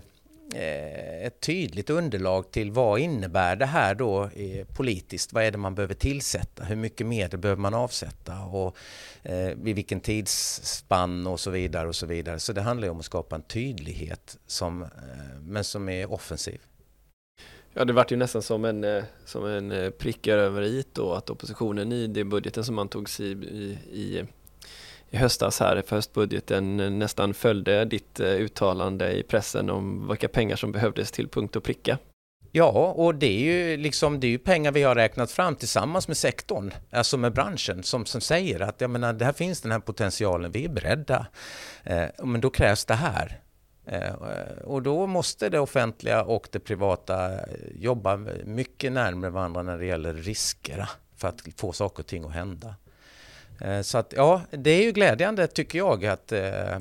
[0.56, 5.34] Eh, ett tydligt underlag till vad innebär det här då eh, politiskt?
[5.34, 6.64] Vad är det man behöver tillsätta?
[6.64, 8.40] Hur mycket medel behöver man avsätta?
[8.40, 8.78] Och
[9.24, 12.40] eh, vid vilken tidsspann och så vidare och så vidare.
[12.40, 14.90] Så det handlar ju om att skapa en tydlighet som, eh,
[15.42, 16.62] men som är offensiv.
[17.74, 21.92] Ja, det vart ju nästan som en, som en prick över i då att oppositionen
[21.92, 24.26] i det budgeten som antogs i, i, i
[25.10, 30.56] i höstas här för höstbudgeten nästan följde ditt eh, uttalande i pressen om vilka pengar
[30.56, 31.98] som behövdes till punkt och pricka.
[32.52, 36.08] Ja, och det är ju liksom, det är ju pengar vi har räknat fram tillsammans
[36.08, 39.72] med sektorn, alltså med branschen som, som säger att jag menar, det här finns den
[39.72, 41.28] här potentialen, vi är beredda.
[41.84, 43.40] Eh, men då krävs det här.
[43.86, 44.14] Eh,
[44.64, 47.42] och då måste det offentliga och det privata eh,
[47.76, 52.34] jobba mycket närmare varandra när det gäller riskerna för att få saker och ting att
[52.34, 52.76] hända.
[53.62, 56.80] Eh, så att ja, det är ju glädjande tycker jag att, eh,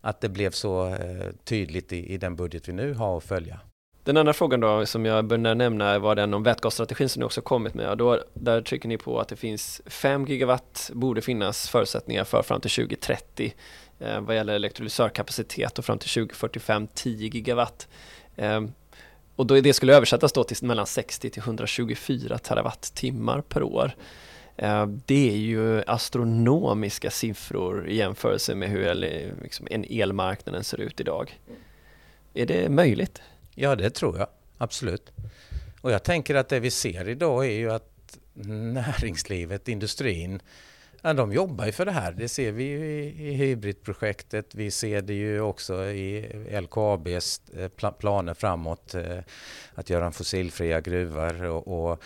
[0.00, 3.60] att det blev så eh, tydligt i, i den budget vi nu har att följa.
[4.04, 7.40] Den andra frågan då som jag började nämna var den om vätgasstrategin som ni också
[7.40, 7.98] kommit med.
[7.98, 12.60] Då, där trycker ni på att det finns 5 gigawatt borde finnas förutsättningar för fram
[12.60, 13.54] till 2030
[13.98, 17.88] eh, vad gäller elektrolysörkapacitet och fram till 2045 10 gigawatt.
[18.36, 18.60] Eh,
[19.36, 23.94] och då det skulle översättas då till mellan 60 till 124 terawattimmar per år.
[24.56, 28.94] Eh, det är ju astronomiska siffror i jämförelse med hur
[29.42, 31.40] liksom, en elmarknaden ser ut idag.
[32.34, 33.22] Är det möjligt?
[33.54, 34.28] Ja, det tror jag.
[34.58, 35.12] Absolut.
[35.80, 40.40] Och jag tänker att det vi ser idag är ju att näringslivet, industrin,
[41.02, 42.12] ja, de jobbar ju för det här.
[42.12, 44.54] Det ser vi ju i, i Hybridprojektet.
[44.54, 46.28] Vi ser det ju också i
[46.60, 49.18] LKABs eh, planer framåt eh,
[49.74, 51.44] att göra en fossilfria gruvor.
[51.44, 52.02] Och, och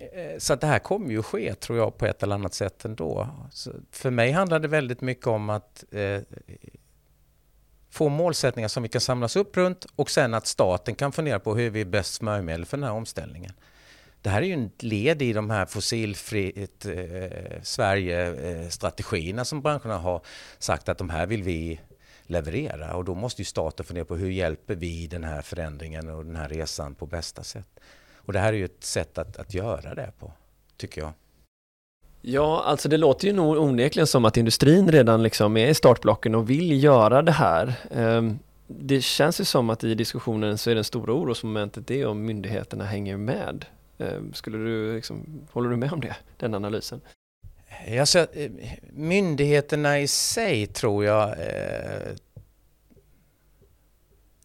[0.00, 3.28] Eh, så det här kommer ju ske, tror jag, på ett eller annat sätt ändå.
[3.50, 6.20] Så för mig handlar det väldigt mycket om att eh,
[7.90, 11.54] få målsättningar som vi kan samlas upp runt och sen att staten kan fundera på
[11.54, 13.52] hur vi är bäst smörjmedel för den här omställningen.
[14.22, 19.98] Det här är ju ett led i de här fossilfritt eh, Sverige-strategierna eh, som branscherna
[19.98, 20.22] har
[20.58, 21.80] sagt att de här vill vi
[22.22, 26.24] leverera och då måste ju staten fundera på hur hjälper vi den här förändringen och
[26.24, 27.80] den här resan på bästa sätt.
[28.26, 30.32] Och det här är ju ett sätt att, att göra det på,
[30.76, 31.12] tycker jag.
[32.22, 36.34] Ja, alltså det låter ju nog onekligen som att industrin redan liksom är i startblocken
[36.34, 37.74] och vill göra det här.
[37.90, 42.24] Ehm, det känns ju som att i diskussionen så är det stora orosmomentet det om
[42.26, 43.64] myndigheterna hänger med.
[43.98, 47.00] Ehm, skulle du liksom, håller du med om det, den analysen?
[48.00, 48.26] Alltså,
[48.92, 52.16] myndigheterna i sig tror jag eh,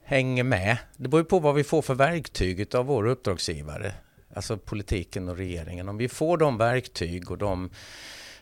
[0.06, 0.78] hänger med.
[0.98, 3.94] Det beror på vad vi får för verktyg av vår uppdragsgivare
[4.36, 7.70] alltså politiken och regeringen, om vi får de verktyg och de,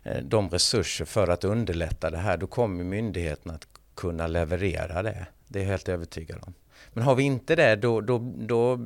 [0.03, 5.25] eh, de resurser för att underlätta det här, då kommer myndigheterna att kunna leverera det.
[5.47, 6.53] Det är jag helt övertygad om.
[6.93, 8.79] Men har vi inte det, då, då, då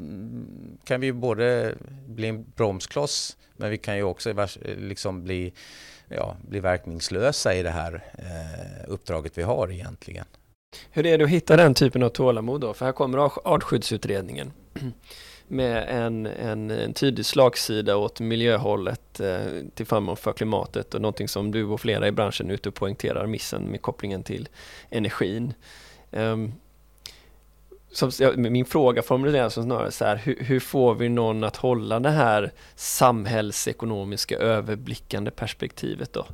[0.83, 1.75] kan vi både
[2.07, 5.53] bli en bromskloss, men vi kan ju också liksom bli,
[6.07, 10.25] ja, bli verkningslösa i det här eh, uppdraget vi har egentligen.
[10.91, 12.73] Hur är det att hitta den typen av tålamod då?
[12.73, 13.17] För här kommer
[13.47, 14.51] artskyddsutredningen
[15.47, 19.37] med en, en, en tydlig slagsida åt miljöhållet eh,
[19.73, 23.63] till förmån för klimatet och någonting som du och flera i branschen ute poängterar missen
[23.63, 24.49] med kopplingen till
[24.89, 25.53] energin.
[26.11, 26.53] Ehm, um,
[27.91, 31.99] som, min fråga formuleras som snarare så här, hur, hur, får vi någon att hålla
[31.99, 36.25] det här samhällsekonomiska överblickande perspektivet då?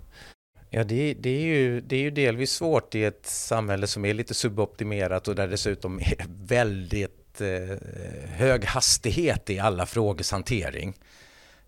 [0.75, 4.13] Ja, det, det, är ju, det är ju delvis svårt i ett samhälle som är
[4.13, 7.77] lite suboptimerat och där dessutom är väldigt eh,
[8.27, 10.93] hög hastighet i alla frågors hantering.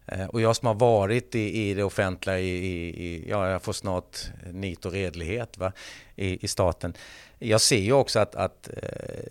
[0.05, 3.73] Eh, och jag som har varit i, i det offentliga i, i, ja, jag får
[3.73, 4.17] snart
[4.51, 5.71] nit och redlighet va,
[6.15, 6.93] i, i staten.
[7.39, 9.25] Jag ser ju också att, att eh,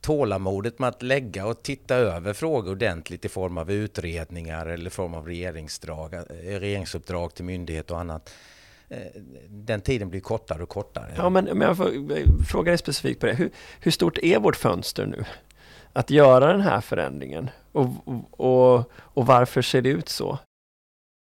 [0.00, 5.14] tålamodet med att lägga och titta över frågor ordentligt i form av utredningar eller form
[5.14, 6.20] av regeringsdrag, eh,
[6.60, 8.30] regeringsuppdrag till myndighet och annat
[9.48, 11.12] den tiden blir kortare och kortare.
[11.16, 13.34] Ja, men, men jag får fråga dig specifikt på det.
[13.34, 15.24] Hur, hur stort är vårt fönster nu?
[15.92, 17.50] att göra den här förändringen?
[17.72, 17.88] Och,
[18.30, 20.38] och, och varför ser det ut så?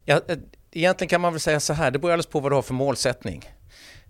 [0.06, 0.38] Ja, eh,
[0.72, 2.74] egentligen kan man väl säga så här, det beror alldeles på vad du har för
[2.74, 3.50] målsättning.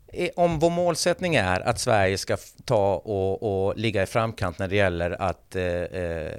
[0.08, 4.68] Eh, om vår målsättning är att Sverige ska ta och, och ligga i framkant när
[4.68, 6.32] det gäller att, eh, eh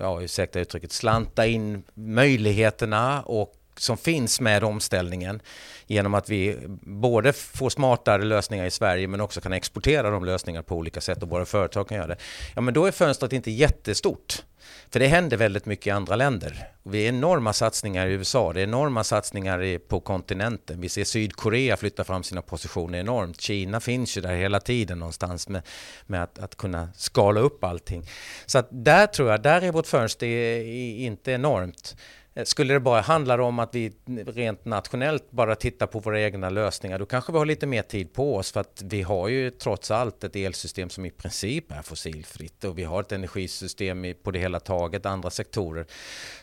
[0.00, 5.42] ja ursäkta uttrycket, slanta in möjligheterna och som finns med omställningen
[5.86, 10.62] genom att vi både får smartare lösningar i Sverige men också kan exportera de lösningar
[10.62, 12.16] på olika sätt och våra företag kan göra det.
[12.54, 14.42] Ja men då är fönstret inte jättestort.
[14.90, 16.68] För det händer väldigt mycket i andra länder.
[16.82, 20.80] Vi är enorma satsningar i USA, det är enorma satsningar på kontinenten.
[20.80, 23.40] Vi ser Sydkorea flytta fram sina positioner enormt.
[23.40, 25.62] Kina finns ju där hela tiden någonstans med,
[26.06, 28.06] med att, att kunna skala upp allting.
[28.46, 31.96] Så att där tror jag, där är vårt fönster inte enormt.
[32.34, 33.92] Eh, skulle det bara handla om att vi
[34.26, 38.12] rent nationellt bara tittar på våra egna lösningar, då kanske vi har lite mer tid
[38.12, 41.82] på oss för att vi har ju trots allt ett elsystem som i princip är
[41.82, 45.86] fossilfritt och vi har ett energisystem på det hela taget, andra sektorer,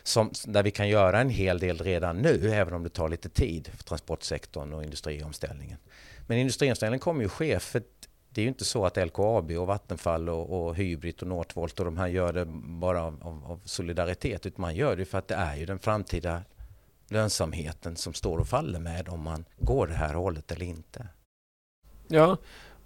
[0.02, 3.28] som, där vi kan göra en hel del redan nu, även om det tar lite
[3.28, 5.78] tid för transportsektorn och industriomställningen.
[6.26, 7.82] Men industriomställningen kommer ju ske för
[8.38, 11.84] det är ju inte så att LKAB och Vattenfall och, och Hybrid och Northvolt och
[11.84, 15.34] de här gör det bara av, av, solidaritet utan man gör det för att det
[15.34, 16.42] är ju den framtida
[17.08, 21.06] lönsamheten som står och faller med om man går det här hållet eller inte.
[22.08, 22.36] Ja,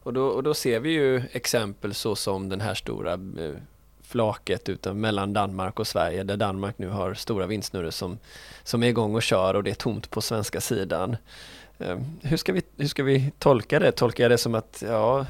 [0.02, 3.56] Och då, och då ser vi ju exempel så som den här stora eh,
[4.02, 8.18] flaket utan, mellan Danmark och Sverige där Danmark nu har stora vindsnurror som,
[8.62, 11.16] som är igång och kör och det är tomt på svenska sidan.
[11.82, 13.92] Ehm, hur ska, vi, hur ska vi tolka det?
[13.92, 15.26] Tolkar jag det som att ja,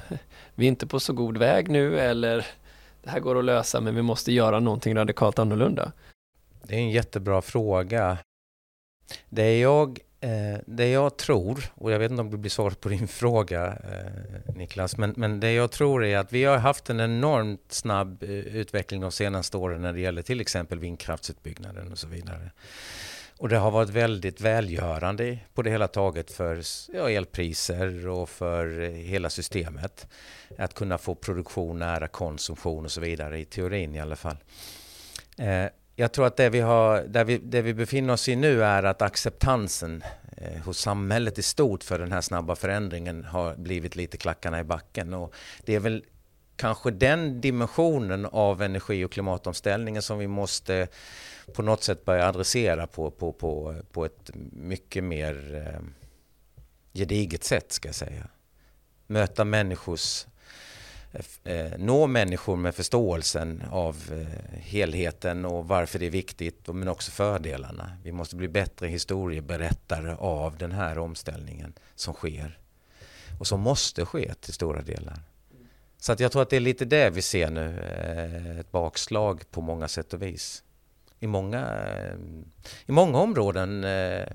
[0.54, 2.46] vi är inte på så god väg nu eller
[3.02, 5.92] det här går att lösa men vi måste göra någonting radikalt annorlunda?
[6.62, 8.18] Det är en jättebra fråga.
[9.28, 12.88] Det jag, eh, det jag tror, och jag vet inte om det blir svar på
[12.88, 17.00] din fråga eh, Niklas, men, men det jag tror är att vi har haft en
[17.00, 22.08] enormt snabb eh, utveckling de senaste åren när det gäller till exempel vindkraftsutbyggnaden och så
[22.08, 22.50] vidare.
[23.38, 26.62] Och det har varit väldigt välgörande på det hela taget för
[26.92, 30.06] ja, elpriser och för eh, hela systemet.
[30.58, 34.36] Att kunna få produktion nära konsumtion och så vidare, i teorin i alla fall.
[35.38, 35.66] Eh,
[35.96, 38.82] jag tror att det vi, har, där vi, det vi befinner oss i nu är
[38.82, 40.04] att acceptansen
[40.36, 44.64] eh, hos samhället i stort för den här snabba förändringen har blivit lite klackarna i
[44.64, 45.14] backen.
[45.14, 46.04] Och det är väl
[46.56, 50.88] kanske den dimensionen av energi och klimatomställningen som vi måste
[51.54, 55.80] på något sätt börja adressera på, på, på, på ett mycket mer eh,
[56.92, 58.28] gediget sätt ska jag säga.
[59.06, 60.26] Möta människors
[61.12, 66.88] eh, eh nå människor med förståelsen av eh, helheten och varför det är viktigt, men
[66.88, 67.96] också fördelarna.
[68.02, 72.58] Vi måste bli bättre historieberättare av den här omställningen som sker
[73.38, 75.18] och som måste ske till stora delar.
[75.98, 79.50] Så att jag tror att det är lite det vi ser nu, eh, ett bakslag
[79.50, 80.64] på många sätt och vis.
[81.22, 82.14] I många, eh,
[82.86, 84.26] i många områden eh,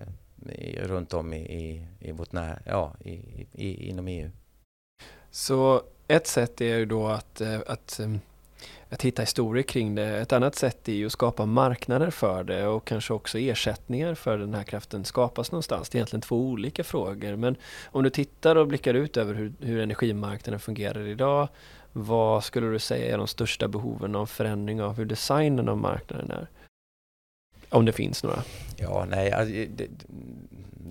[0.81, 3.11] runt om i, i, i vårt när, ja, i,
[3.53, 4.29] i, inom EU.
[5.31, 7.99] Så ett sätt är ju då att, eh, att,
[8.89, 10.17] att hitta historier kring det.
[10.17, 14.37] Ett annat sätt är ju att skapa marknader för det och kanske också ersättningar för
[14.37, 15.89] den här kraften skapas någonstans.
[15.89, 17.35] Det är egentligen två olika frågor.
[17.35, 21.47] Men om du tittar och blickar ut över hur, hur energimarknaden fungerar idag
[21.93, 26.31] vad skulle du säga är de största behoven av förändring av hur designen av marknaden
[26.31, 26.47] är?
[27.69, 28.43] Om det finns några.
[28.77, 29.31] Ja, nej,
[29.75, 29.87] det,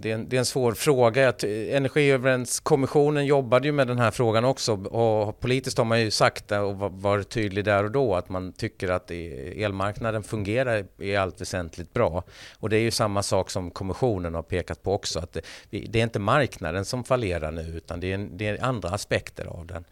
[0.00, 1.34] det, är, en, det är en svår fråga.
[1.42, 6.76] Energiöverenskommissionen jobbade ju med den här frågan också och politiskt har man ju sagt och
[6.76, 12.22] varit tydlig där och då att man tycker att elmarknaden fungerar i allt väsentligt bra.
[12.58, 15.98] Och det är ju samma sak som kommissionen har pekat på också att det, det
[15.98, 19.84] är inte marknaden som fallerar nu utan det är, det är andra aspekter av den.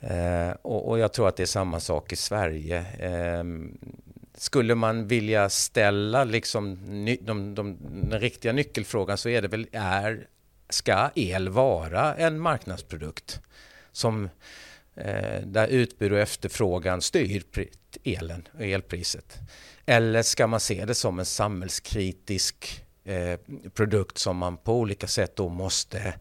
[0.00, 2.78] Eh, och, och, jag tror att det är samma sak i Sverige.
[2.98, 3.44] Eh,
[4.34, 6.74] skulle man vilja ställa liksom
[7.04, 7.78] ny, de, de,
[8.10, 10.26] den riktiga nyckelfrågan så är det väl, är,
[10.68, 13.40] ska el vara en marknadsprodukt?
[13.92, 14.28] Som,
[14.94, 17.44] eh, där utbud och efterfrågan styr
[18.04, 19.38] elen och elpriset.
[19.86, 23.38] Eller ska man se det som en samhällskritisk eh,
[23.74, 26.14] produkt som man på olika sätt då måste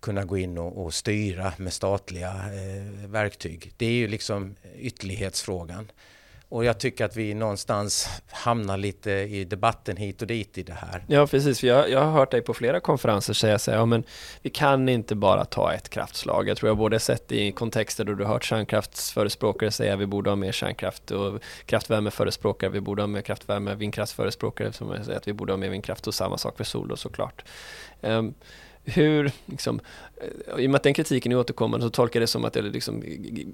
[0.00, 3.72] kunna gå in och, och styra med statliga eh, verktyg.
[3.76, 5.90] Det är ju liksom ytterlighetsfrågan.
[6.52, 10.72] Och jag tycker att vi någonstans hamnar lite i debatten hit och dit i det
[10.72, 11.04] här.
[11.06, 11.62] Ja, precis.
[11.62, 14.04] Jag, jag har hört dig på flera konferenser säga så här, ja men
[14.42, 16.48] vi kan inte bara ta ett kraftslag.
[16.48, 20.30] Jag tror jag både sett i kontexter då du hört kärnkraftsförespråkare säga att vi borde
[20.30, 25.32] ha mer kärnkraft och kraftvärmeförespråkare, vi borde ha mer kraftvärme, vindkraftsförespråkare som säger att vi
[25.32, 27.44] borde ha mer vindkraft och samma sak för sol då såklart.
[28.00, 28.34] Um,
[28.84, 29.80] hur, liksom,
[30.16, 32.52] eh, i och med att den kritiken är återkommande så tolkar jag det som att
[32.52, 33.02] det liksom,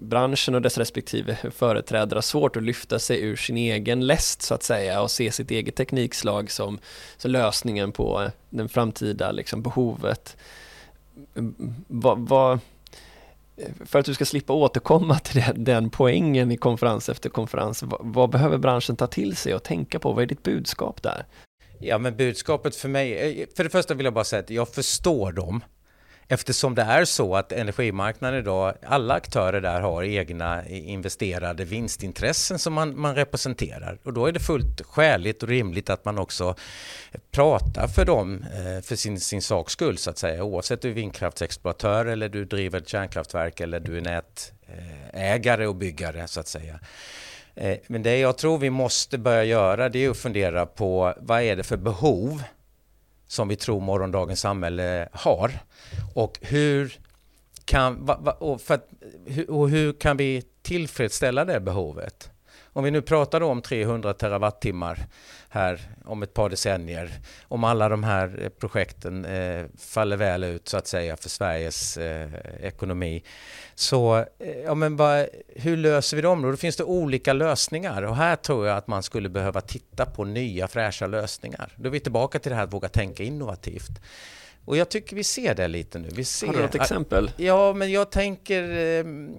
[0.00, 4.54] branschen och dess respektive företrädare har svårt att lyfta sig ur sin egen läst så
[4.54, 6.78] att säga och se sitt eget teknikslag som,
[7.16, 10.36] som lösningen på eh, den framtida liksom, behovet.
[11.34, 12.60] Mm, mm, va, va,
[13.56, 17.82] eh, för att du ska slippa återkomma till den, den poängen i konferens efter konferens,
[17.82, 20.12] vad, vad, behöver branschen ta till sig och tänka på?
[20.12, 21.26] Vad är ditt budskap där?
[21.80, 24.68] Ja, men budskapet för mig, eh, för det första vill jag bara säga att jag
[24.68, 25.62] förstår dem.
[26.30, 32.58] Eftersom det är så att energimarknaden idag, alla aktörer där har egna eh, investerade vinstintressen
[32.58, 33.98] som man, man representerar.
[34.02, 36.54] Och då är det fullt skäligt och rimligt att man också
[37.30, 40.44] pratar för dem eh, för sin, sin saks skull så att säga.
[40.44, 46.28] Oavsett du är vindkraftsexploatör eller du driver ett kärnkraftverk eller du är nätägare och byggare
[46.28, 46.80] så att säga.
[47.60, 51.42] Eh, men det jag tror vi måste börja göra det är att fundera på vad
[51.42, 52.42] är det för behov
[53.26, 55.52] som vi tror morgondagens samhälle har
[56.14, 56.98] och hur
[57.64, 58.88] kan, och, för att,
[59.48, 62.30] och hur kan vi tillfredsställa det behovet?
[62.64, 65.06] Om vi nu pratar om 300 terawattimmar
[65.48, 67.10] här om ett par decennier,
[67.42, 71.96] om alla de här eh, projekten eh, faller väl ut så att säga för Sveriges
[71.96, 72.28] eh,
[72.60, 73.22] ekonomi.
[73.74, 75.26] Så eh, ja, men bara,
[75.56, 76.50] hur löser vi dem då?
[76.50, 80.24] Då finns det olika lösningar och här tror jag att man skulle behöva titta på
[80.24, 81.72] nya fräscha lösningar.
[81.76, 84.00] Då är vi tillbaka till det här att våga tänka innovativt.
[84.64, 86.08] Och jag tycker vi ser det lite nu.
[86.12, 87.30] Vi ser, Har du något exempel?
[87.36, 89.36] Ja, men jag tänker, ehm,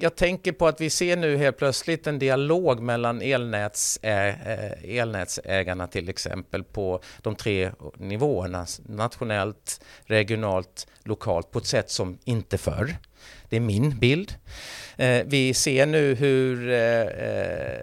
[0.00, 6.08] jag tänker på att vi ser nu helt plötsligt en dialog mellan elnäts, elnätsägarna till
[6.08, 12.96] exempel på de tre nivåerna, nationellt, regionalt, lokalt, på ett sätt som inte förr.
[13.48, 14.34] Det är min bild.
[14.96, 17.78] Eh, vi ser nu hur eh, eh,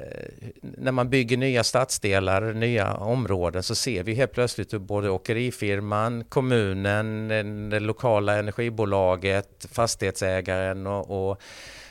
[0.61, 6.23] när man bygger nya stadsdelar, nya områden så ser vi helt plötsligt hur både åkerifirman,
[6.23, 7.27] kommunen,
[7.69, 11.41] det lokala energibolaget, fastighetsägaren och, och,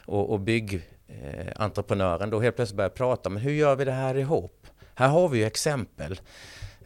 [0.05, 4.15] och, och byggentreprenören eh, då helt plötsligt börjar prata men hur gör vi det här
[4.15, 4.67] ihop?
[4.95, 6.21] Här har vi ju exempel.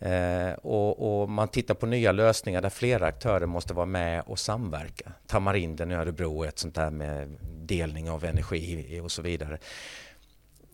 [0.01, 4.39] Eh, och, och, man tittar på nya lösningar där flera aktörer måste vara med och
[4.39, 5.13] samverka.
[5.27, 9.59] Tamarinden i Örebro är ett sånt där med delning av energi och så vidare.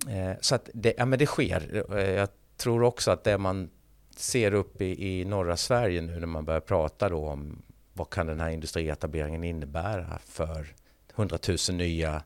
[0.08, 1.84] Eh, så att det, ja, men det sker.
[1.98, 3.70] Eh, jag tror också att det man
[4.16, 7.62] ser upp i, i norra Sverige nu när man börjar prata då om
[7.92, 10.74] vad kan den här industrietableringen innebära för
[11.16, 12.22] 100 000 nya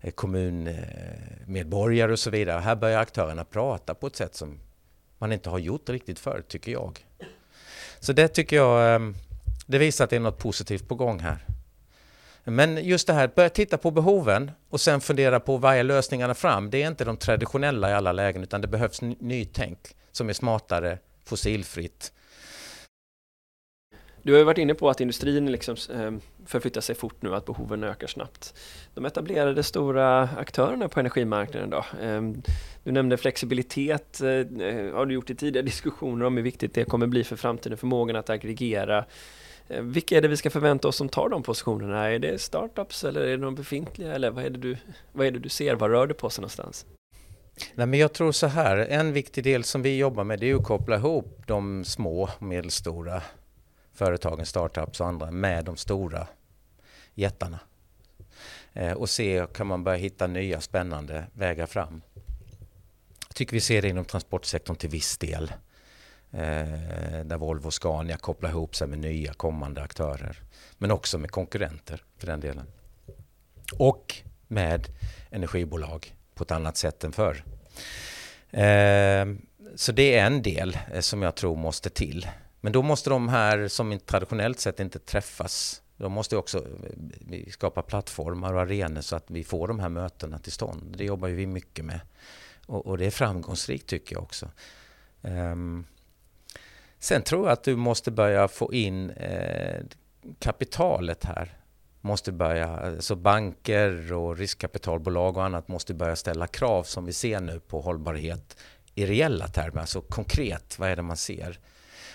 [0.00, 2.60] eh, kommunmedborgare och så vidare.
[2.60, 4.58] Här börjar aktörerna prata på ett sätt som
[5.20, 7.06] man inte har gjort riktigt förr, tycker jag.
[8.00, 9.14] Så det tycker jag, ehm,
[9.66, 11.46] det visar att det är något positivt på gång här.
[12.44, 16.34] Men just det här, börja titta på behoven och sen fundera på vad är lösningarna
[16.34, 16.70] fram.
[16.70, 19.78] Det är inte de traditionella i alla lägen utan det behövs nytänk
[20.12, 22.12] som är smartare, fossilfritt
[24.22, 27.46] du har ju varit inne på att industrin liksom ehm, förflyttar sig fort nu, att
[27.46, 28.54] behoven ökar snabbt.
[28.94, 31.84] De etablerade stora aktörerna på energimarknaden då?
[32.02, 32.42] Ehm,
[32.84, 36.84] du nämnde flexibilitet, eh, eh, har du gjort i tidigare diskussioner om hur viktigt det
[36.84, 39.04] kommer bli för framtiden, förmågan att aggregera.
[39.68, 42.10] Eh, vilka är det vi ska förvänta oss som tar de positionerna?
[42.10, 44.76] Är det startups eller är det de befintliga eller vad är det du,
[45.12, 45.74] vad är det du ser?
[45.74, 46.86] Var rör det på sig någonstans?
[47.74, 50.54] Nej, men jag tror så här, en viktig del som vi jobbar med det är
[50.54, 53.22] att koppla ihop de små och medelstora
[54.00, 56.26] företagen, startups och andra med de stora
[57.14, 57.60] jättarna.
[58.72, 62.02] Eh, och se, kan man börja hitta nya spännande vägar fram.
[63.28, 65.52] Jag tycker vi ser det inom transportsektorn till viss del.
[66.30, 70.36] Eh, där Volvo och Scania kopplar ihop sig med nya kommande aktörer.
[70.78, 72.66] Men också med konkurrenter för den delen.
[73.78, 74.16] Och
[74.48, 74.88] med
[75.30, 77.44] energibolag på ett annat sätt än förr.
[78.50, 79.26] Eh,
[79.74, 82.26] så det är en del som jag tror måste till.
[82.60, 86.58] Men då måste de här som traditionellt sett inte träffas, de måste också
[87.30, 90.94] eh, skapa plattformar och arenor så att vi får de här mötena till stånd.
[90.96, 92.00] Det jobbar vi mycket med.
[92.66, 94.48] Och, och det är framgångsrikt tycker jag också.
[95.22, 95.86] Um,
[96.98, 99.80] sen tror jag att du måste börja få in eh,
[100.38, 101.56] kapitalet här.
[102.00, 107.40] Måste börja, alltså banker och riskkapitalbolag och annat måste börja ställa krav som vi ser
[107.40, 108.56] nu på hållbarhet
[108.94, 111.58] i reella termer, alltså konkret, vad är det man ser?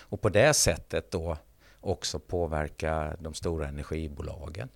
[0.08, 1.36] Och på det sättet då
[1.80, 4.68] också påverka de stora energibolagen.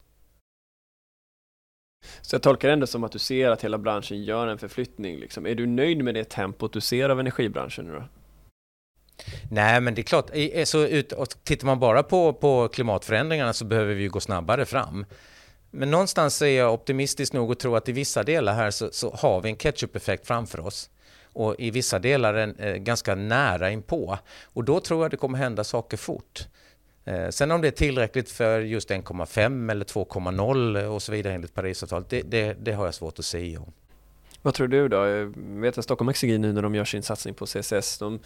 [2.21, 5.19] Så jag tolkar det ändå som att du ser att hela branschen gör en förflyttning.
[5.19, 5.47] Liksom.
[5.47, 8.05] Är du nöjd med det tempot du ser av energibranschen nu då?
[9.51, 10.31] Nej, men det är klart,
[10.65, 15.07] så ut, och tittar man bara på, på klimatförändringarna så behöver vi gå snabbare fram.
[15.71, 19.11] Men någonstans är jag optimistisk nog att tro att i vissa delar här så, så
[19.15, 20.91] har vi en catch-up-effekt framför oss
[21.33, 24.19] och i vissa delar en, eh, ganska nära inpå.
[24.45, 26.47] Och då tror jag det kommer hända saker fort.
[27.05, 31.55] Eh, sen om det är tillräckligt för just 1,5 eller 2,0 och så vidare enligt
[31.55, 33.73] Parisavtalet, det, det, det har jag svårt att säga om.
[34.43, 35.05] Vad tror du då?
[35.05, 38.19] Eh, jag vet att Stockholm Exergi nu när de gör sin satsning på CCS, de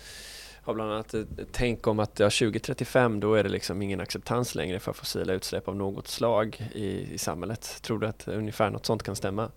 [0.65, 4.55] har bland annat tänkt tänk om att ja, 2035 då är det liksom ingen acceptans
[4.55, 7.79] längre för fossila utsläpp av något slag i, i samhället.
[7.83, 9.51] Tror du att ungefär något sånt kan stämma?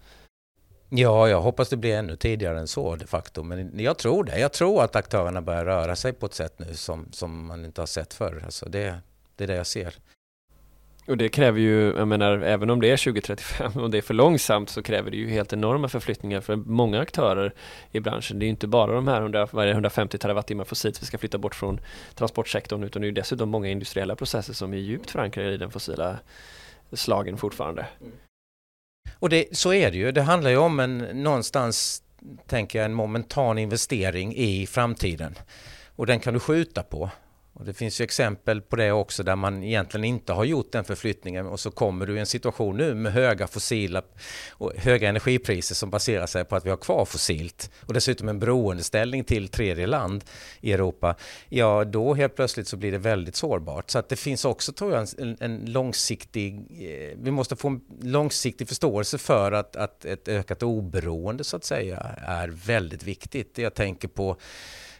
[0.89, 3.43] Ja, jag hoppas det blir ännu tidigare än så de facto.
[3.43, 4.39] Men jag tror det.
[4.39, 7.81] Jag tror att aktörerna börjar röra sig på ett sätt nu som, som man inte
[7.81, 8.41] har sett förr.
[8.45, 8.99] Alltså det,
[9.35, 9.93] det är det jag ser.
[11.07, 14.13] Och det kräver ju, jag menar, även om det är 2035 och det är för
[14.13, 17.53] långsamt så kräver det ju helt enorma förflyttningar för många aktörer
[17.91, 18.39] i branschen.
[18.39, 21.55] Det är ju inte bara de här 100, 150 terawattimmar fossilt vi ska flytta bort
[21.55, 21.79] från
[22.15, 25.71] transportsektorn utan det är ju dessutom många industriella processer som är djupt förankrade i den
[25.71, 26.17] fossila
[26.91, 27.85] slagen fortfarande.
[28.01, 28.13] Mm.
[29.19, 30.11] Och det, så är det ju.
[30.11, 32.03] Det handlar ju om en någonstans,
[32.47, 35.35] tänker jag, en momentan investering i framtiden.
[35.95, 37.09] Och den kan du skjuta på.
[37.59, 40.83] Och det finns ju exempel på det också där man egentligen inte har gjort den
[40.83, 44.01] förflyttningen och så kommer du i en situation nu med höga fossila
[44.49, 48.39] och höga energipriser som baserar sig på att vi har kvar fossilt och dessutom en
[48.39, 50.23] beroendeställning till tredje land
[50.61, 51.15] i Europa.
[51.49, 53.89] Ja, då helt plötsligt så blir det väldigt sårbart.
[53.89, 56.55] Så att det finns också, tror jag, en, en långsiktig...
[56.55, 61.63] Eh, vi måste få en långsiktig förståelse för att, att ett ökat oberoende så att
[61.63, 63.57] säga är väldigt viktigt.
[63.57, 64.37] Jag tänker på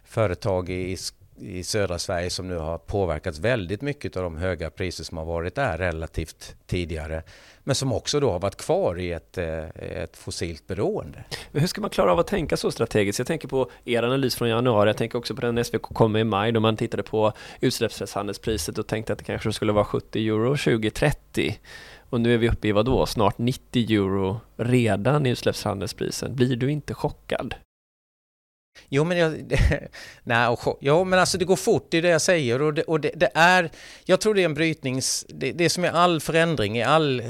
[0.03, 0.97] företag i
[1.39, 5.25] i södra Sverige som nu har påverkats väldigt mycket av de höga priser som har
[5.25, 7.23] varit där relativt tidigare.
[7.63, 11.23] Men som också då har varit kvar i ett, eh, ett fossilt beroende.
[11.51, 13.19] Men hur ska man klara av att tänka så strategiskt?
[13.19, 16.23] Jag tänker på er analys från januari, jag tänker också på den SVK kom i
[16.23, 20.57] maj då man tittade på utsläppsrättshandelspriset och tänkte att det kanske skulle vara 70 euro
[20.57, 21.59] 2030.
[22.09, 23.05] Och nu är vi uppe i vad då?
[23.05, 26.35] Snart 90 euro redan i utsläppshandelsprisen.
[26.35, 27.55] Blir du inte chockad?
[28.89, 29.59] Jo men, jag,
[30.23, 32.61] nej, och, jo, men alltså det går fort, det är det jag säger.
[32.61, 33.69] Och det, och det, det är,
[34.05, 35.25] jag tror det är en brytnings...
[35.30, 37.25] Det, det som i all förändring, i all eh,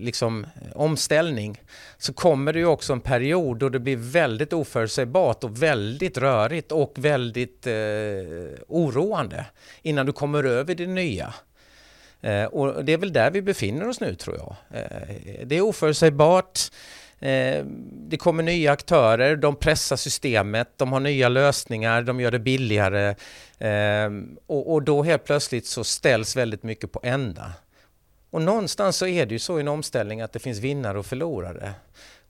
[0.00, 1.62] liksom, omställning,
[1.98, 6.72] så kommer det ju också en period då det blir väldigt oförutsägbart och väldigt rörigt
[6.72, 7.74] och väldigt eh,
[8.68, 9.44] oroande
[9.82, 11.34] innan du kommer över det nya.
[12.20, 14.56] Eh, och det är väl där vi befinner oss nu tror jag.
[14.70, 16.60] Eh, det är oförutsägbart.
[17.20, 22.38] Eh, det kommer nya aktörer, de pressar systemet, de har nya lösningar, de gör det
[22.38, 23.14] billigare
[23.58, 24.10] eh,
[24.46, 27.52] och, då helt plötsligt så ställs väldigt mycket på ända.
[28.30, 31.06] Och någonstans så är det ju så i en omställning att det finns vinnare och
[31.06, 31.72] förlorare.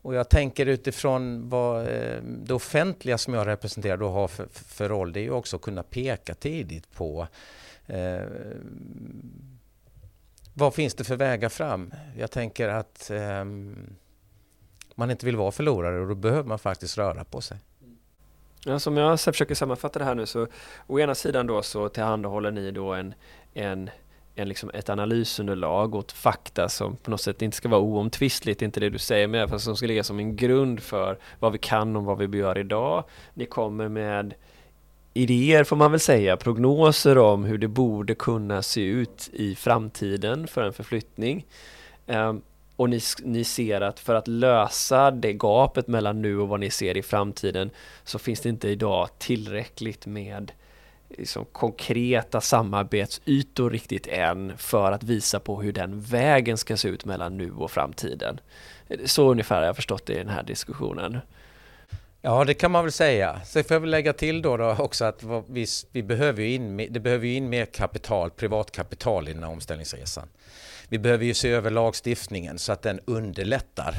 [0.02, 4.88] Och jag tänker utifrån vad eh, det offentliga som jag representerar då har för, för
[4.88, 7.28] roll, det är ju också att kunna peka tidigt på
[7.86, 8.20] eh,
[10.54, 11.94] vad finns det för vägar fram?
[12.18, 13.44] Jag tänker att eh,
[14.98, 17.58] man inte vill vara förlorare och då behöver man faktiskt röra på sig.
[18.64, 20.46] Ja, som jag försöker sammanfatta det här nu så
[20.86, 23.14] å ena sidan då så tillhandahåller ni då en,
[23.54, 23.90] en,
[24.34, 28.80] en liksom ett analysunderlag och fakta som på något sätt inte ska vara oomtvistligt, inte
[28.80, 31.96] det du säger men fast som ska ligga som en grund för vad vi kan
[31.96, 33.04] och vad vi gör idag.
[33.34, 34.34] Ni kommer med
[35.16, 40.46] idéer får man väl säga, prognoser om hur det borde kunna se ut i framtiden
[40.46, 41.46] för en förflyttning.
[42.06, 42.42] Ehm,
[42.76, 46.70] och ni, ni ser att för att lösa det gapet mellan nu och vad ni
[46.70, 47.70] ser i framtiden
[48.04, 50.52] så finns det inte idag tillräckligt med
[51.08, 57.04] liksom, konkreta samarbetsytor riktigt än för att visa på hur den vägen ska se ut
[57.04, 58.40] mellan nu och framtiden.
[59.04, 61.18] Så ungefär har jag förstått det i den här diskussionen.
[62.22, 63.40] Ja, det kan man väl säga.
[63.44, 67.00] Så får jag väl lägga till då, då också att vi, vi behöver in, det
[67.00, 70.28] behöver ju in mer kapital, privatkapital i den här omställningsresan.
[70.88, 73.94] Vi behöver ju se över lagstiftningen så att den underlättar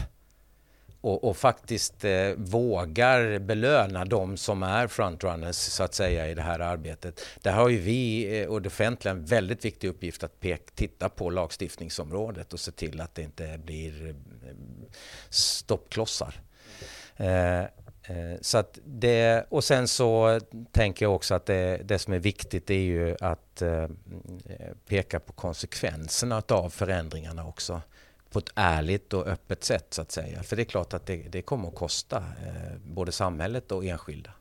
[1.02, 6.42] och, och faktiskt eh, vågar belöna de som är frontrunners så att säga i det
[6.42, 7.22] här arbetet.
[7.42, 11.10] Där har ju vi eh, och det offentliga en väldigt viktig uppgift att pek, titta
[11.10, 14.16] på lagstiftningsområdet och se till att det inte blir eh,
[15.30, 16.42] stoppklossar.
[17.18, 17.64] Eh,
[18.08, 20.39] Eh, så att det, och sen så
[20.72, 23.88] tänker jag också att det, det som är viktigt är ju att eh,
[24.88, 27.82] peka på konsekvenserna av förändringarna också
[28.32, 30.43] på ett ärligt och öppet sätt så att säga.
[30.43, 34.32] För det är klart att det, det kommer att kosta eh, både samhället och enskilda.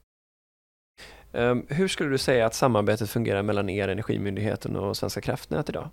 [1.33, 5.89] Um, hur skulle du säga att samarbetet fungerar mellan er, Energimyndigheten och Svenska kraftnät idag?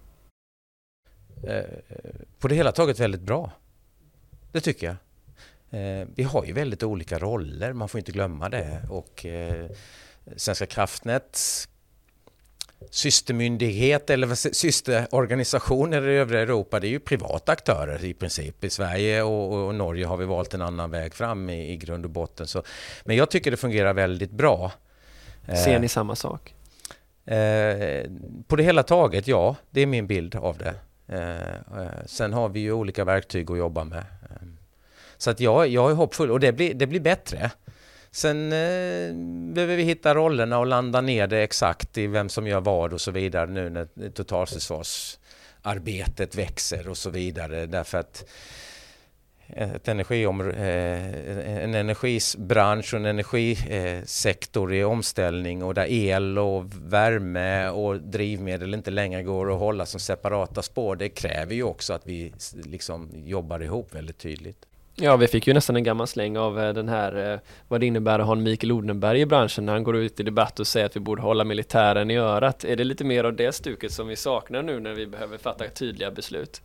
[2.40, 3.52] På det hela taget väldigt bra.
[4.52, 4.96] Det tycker jag.
[5.74, 8.82] Eh, vi har ju väldigt olika roller, man får inte glömma det.
[8.90, 9.66] Och eh,
[10.36, 11.68] Svenska kraftnäts
[12.90, 18.64] systermyndighet eller systerorganisationer i övriga Europa, det är ju privata aktörer i princip.
[18.64, 22.06] I Sverige och, och Norge har vi valt en annan väg fram i, i grund
[22.06, 22.48] och botten.
[22.48, 22.64] Så,
[23.04, 24.72] men jag tycker det fungerar väldigt bra.
[25.64, 26.56] Ser ni samma sak?
[27.26, 28.06] Eh,
[28.48, 29.56] på det hela taget, ja.
[29.70, 30.76] Det är min bild av det.
[31.08, 34.04] Eh, eh sen har vi ju olika verktyg att jobba med.
[35.24, 37.52] Så att jag, jag är hoppfull och det blir, det blir bättre.
[38.12, 39.14] Sen eh,
[39.54, 43.02] behöver vi hitta rollerna och landa ner det exakt i vem som gör vad och
[43.02, 47.66] så vidare nu när totalförsvarsarbetet växer och så vidare.
[47.66, 48.30] Därför att
[49.48, 57.70] ett energiom, eh, en energibransch och en energisektor i omställning och där el och värme
[57.70, 60.96] och drivmedel inte längre går att hålla som separata spår.
[60.96, 64.66] Det kräver ju också att vi liksom jobbar ihop väldigt tydligt.
[64.96, 67.86] Ja, vi fick ju nästan en gammal släng av eh, den här, eh, vad det
[67.86, 70.68] innebär att ha en Mikael Odenberg i branschen när han går ut i debatt och
[70.68, 72.64] säger att vi borde hålla militären i örat.
[72.64, 75.68] Är det lite mer av det stuket som vi saknar nu när vi behöver fatta
[75.68, 76.62] tydliga beslut?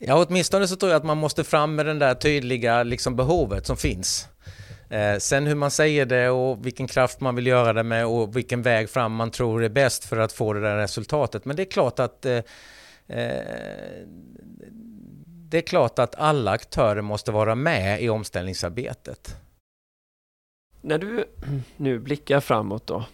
[0.00, 3.66] Ja, åtminstone så tror jag att man måste fram med den där tydliga liksom, behovet
[3.66, 4.28] som finns.
[4.90, 8.36] Eh, sen hur man säger det och vilken kraft man vill göra det med och
[8.36, 11.44] vilken väg fram man tror är bäst för att få det där resultatet.
[11.44, 12.40] Men det är klart att eh,
[13.08, 13.40] eh
[15.50, 19.36] det är klart att alla aktörer måste vara med i omställningsarbetet.
[20.80, 21.24] När du
[21.76, 23.04] nu blickar framåt då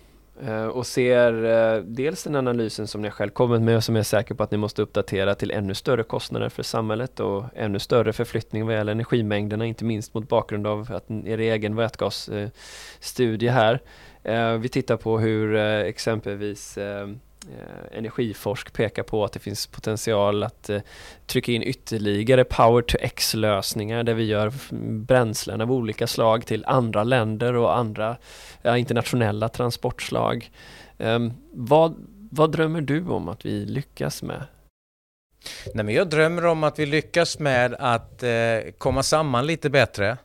[0.43, 4.01] eh, och ser eh, dels den analysen som ni själv kommit med och som jag
[4.01, 7.79] är säker på att ni måste uppdatera till ännu större kostnader för samhället och ännu
[7.79, 13.81] större förflyttning vad gäller energimängderna, inte minst mot bakgrund av att er egen vätgasstudie här.
[14.23, 16.79] Eh, vi tittar på hur exempelvis
[17.49, 20.81] Eh, energiforsk pekar på att det finns potential att eh,
[21.27, 24.53] trycka in ytterligare power to X lösningar där vi gör
[25.07, 28.17] bränslen av olika slag till andra länder och andra
[28.65, 30.51] internationella transportslag.
[30.99, 31.95] Ehm, vad,
[32.31, 34.45] vad drömmer du om att vi lyckas med?
[35.75, 40.17] Nej, men jag drömmer om att vi lyckas med att eh, komma samman lite bättre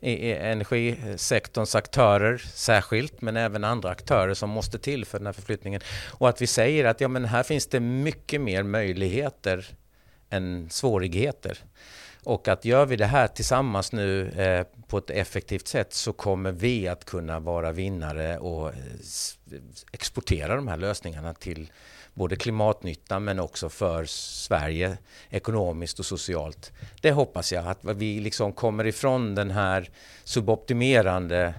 [0.00, 5.80] i, energisektorns aktörer särskilt, men även andra aktörer som måste till för den här förflyttningen.
[6.10, 9.66] Och att vi säger att ja, men här finns det mycket mer möjligheter
[10.30, 11.58] än svårigheter.
[12.24, 16.52] Och att gör vi det här tillsammans nu eh, på ett effektivt sätt så kommer
[16.52, 18.74] vi att kunna vara vinnare och eh,
[19.92, 21.70] exportera de här lösningarna till
[22.16, 24.98] både klimatnytta men också för Sverige
[25.30, 26.72] ekonomiskt och socialt.
[27.00, 29.90] Det hoppas jag att vi liksom kommer ifrån den här
[30.24, 31.54] suboptimerande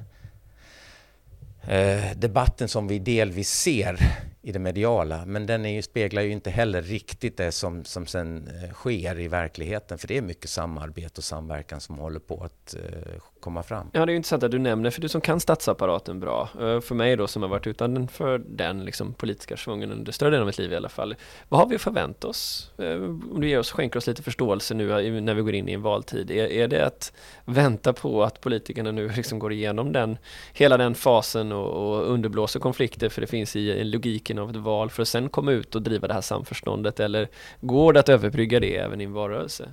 [1.68, 3.98] eh, debatten som vi delvis ser
[4.42, 5.26] i det mediala.
[5.26, 9.20] Men den är ju, speglar ju inte heller riktigt det som, som sen eh, sker
[9.20, 9.98] i verkligheten.
[9.98, 13.90] För det är mycket samarbete och samverkan som håller på att eh, komma fram.
[13.94, 16.80] Ja, det är ju intressant att du nämner, för du som kan statsapparaten bra, eh,
[16.80, 20.48] för mig då som har varit utanför den liksom, politiska svungen under större delen av
[20.48, 21.16] mitt liv i alla fall.
[21.50, 22.72] Vad har vi att förvänta oss?
[22.78, 25.70] Eh, om du ger oss, skänker oss lite förståelse nu eh, när vi går in
[25.70, 26.32] i en valtid.
[26.32, 27.14] Är, är det att
[27.46, 30.18] vänta på att politikerna nu liksom går igenom den,
[30.54, 34.90] hela den fasen och, och underblåser konflikter, för det finns i logiken av ett val
[34.90, 37.28] för att sen komma ut och driva det här samförståndet eller
[37.62, 39.70] går det att överbrygga det även i en valrörelse?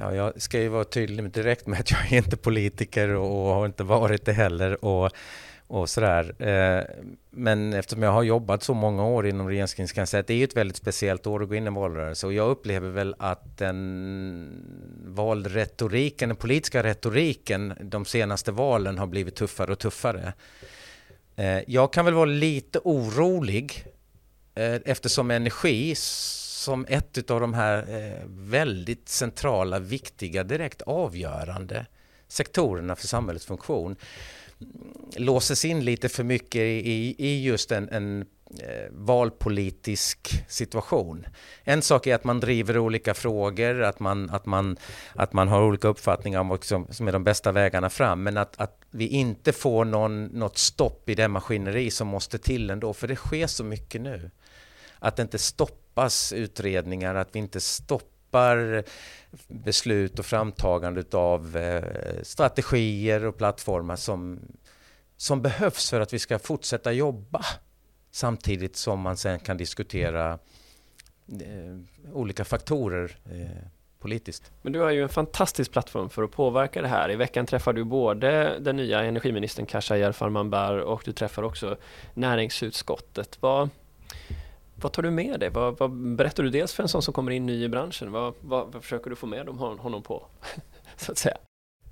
[0.00, 3.66] Ja, jag ska ju vara tydlig direkt med att jag är inte politiker och har
[3.66, 5.10] inte varit det heller och,
[5.66, 6.42] och sådär.
[6.42, 6.84] Eh,
[7.30, 10.76] men eftersom jag har jobbat så många år inom regeringskansliet, det är ju ett väldigt
[10.76, 14.64] speciellt år att gå in i en valrörelse och jag upplever väl att den
[15.06, 20.32] valretoriken, den politiska retoriken de senaste valen har blivit tuffare och tuffare.
[21.36, 23.84] Eh, jag kan väl vara lite orolig
[24.54, 25.94] eh, eftersom energi
[26.62, 31.86] som ett av de här eh, väldigt centrala, viktiga, direkt avgörande
[32.28, 33.96] sektorerna för samhällets funktion
[34.60, 34.76] mm,
[35.16, 38.20] låses in lite för mycket i, i just en, en
[38.60, 41.26] eh, valpolitisk situation.
[41.64, 44.76] En sak är att man driver olika frågor, att man, att man,
[45.14, 48.36] att man har olika uppfattningar om vad som, som är de bästa vägarna fram, men
[48.36, 52.92] att, att vi inte får någon, något stopp i det maskineri som måste till ändå,
[52.92, 54.30] för det sker så mycket nu.
[54.98, 55.38] Att det inte
[55.92, 58.84] stoppas utredningar, att vi inte stoppar
[59.48, 64.40] beslut och framtagande av eh, strategier och plattformar som,
[65.16, 67.44] som behövs för att vi ska fortsätta jobba
[68.10, 70.38] samtidigt som man sen kan diskutera
[71.28, 73.68] eh, olika faktorer eh,
[73.98, 74.52] politiskt.
[74.62, 77.10] Men du har ju en fantastisk plattform för att påverka det här.
[77.10, 81.76] I veckan träffar du både den nya energiministern Khashayar Farmanbar och du träffar också
[82.14, 83.38] näringsutskottet.
[83.40, 83.68] Vad,
[84.82, 85.50] vad tar du med dig?
[85.50, 88.12] Vad, vad, berättar du dels för en sån som kommer in ny i branschen?
[88.12, 90.26] Vad, vad, vad försöker du få med dem, honom på?
[90.96, 91.36] så att säga.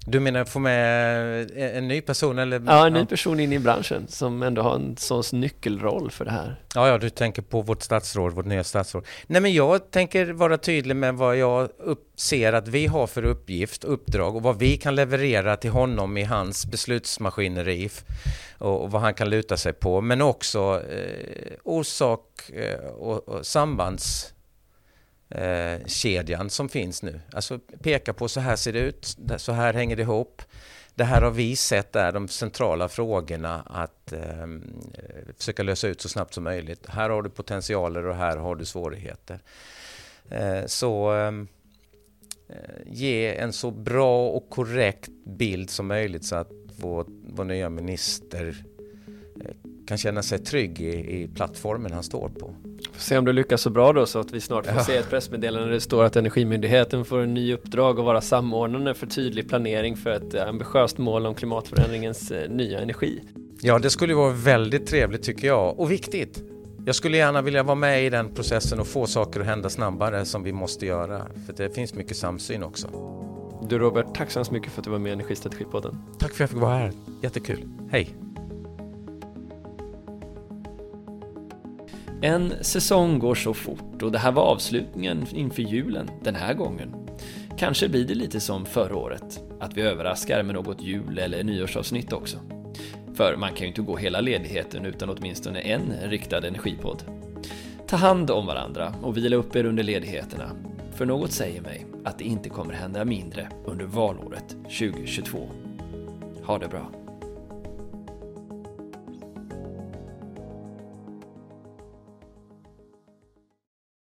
[0.07, 2.39] Du menar få med en ny person?
[2.39, 2.63] Eller?
[2.67, 6.31] Ja, en ny person in i branschen som ändå har en sån nyckelroll för det
[6.31, 6.57] här.
[6.75, 9.07] Ja, ja, du tänker på vårt statsråd, vårt nya statsråd.
[9.27, 13.25] Nej, men jag tänker vara tydlig med vad jag upp, ser att vi har för
[13.25, 17.91] uppgift, uppdrag och vad vi kan leverera till honom i hans beslutsmaskineri
[18.59, 20.01] och, och vad han kan luta sig på.
[20.01, 24.35] Men också eh, orsak eh, och, och sambands
[25.31, 27.21] eh, kedjan som finns nu.
[27.33, 30.43] Alltså peka på så här ser det ut, så här hänger det ihop.
[30.95, 34.63] Det här har vi sett är de centrala frågorna att ehm,
[34.95, 36.87] eh, försöka lösa ut så snabbt som möjligt.
[36.87, 39.41] Här har du potentialer och här har du svårigheter.
[40.31, 41.49] Eh, så ehm,
[42.49, 42.57] eh,
[42.87, 48.65] ge en så bra och korrekt bild som möjligt så att vår, vår nya minister
[49.87, 52.55] kan känna sig trygg i, i plattformen han står på.
[52.93, 54.85] Får se om du lyckas så bra då så att vi snart får ja.
[54.85, 58.95] se ett pressmeddelande där det står att Energimyndigheten får en ny uppdrag att vara samordnande
[58.95, 63.21] för tydlig planering för ett ambitiöst mål om klimatförändringens eh, nya energi.
[63.63, 66.43] Ja, det skulle vara väldigt trevligt tycker jag och viktigt.
[66.87, 70.25] Jag skulle gärna vilja vara med i den processen och få saker att hända snabbare
[70.25, 71.27] som vi måste göra.
[71.47, 72.89] För det finns mycket samsyn också.
[73.69, 75.99] Du Robert, tack så hemskt mycket för att du var med i Energistrategipodden.
[76.19, 76.93] Tack för att jag fick vara här.
[77.23, 77.69] Jättekul.
[77.91, 78.30] Hej!
[82.23, 86.95] En säsong går så fort och det här var avslutningen inför julen den här gången.
[87.59, 92.13] Kanske blir det lite som förra året, att vi överraskar med något jul eller nyårsavsnitt
[92.13, 92.37] också.
[93.15, 97.03] För man kan ju inte gå hela ledigheten utan åtminstone en riktad energipodd.
[97.87, 100.51] Ta hand om varandra och vila upp er under ledigheterna.
[100.95, 105.49] För något säger mig att det inte kommer hända mindre under valåret 2022.
[106.45, 107.00] Ha det bra.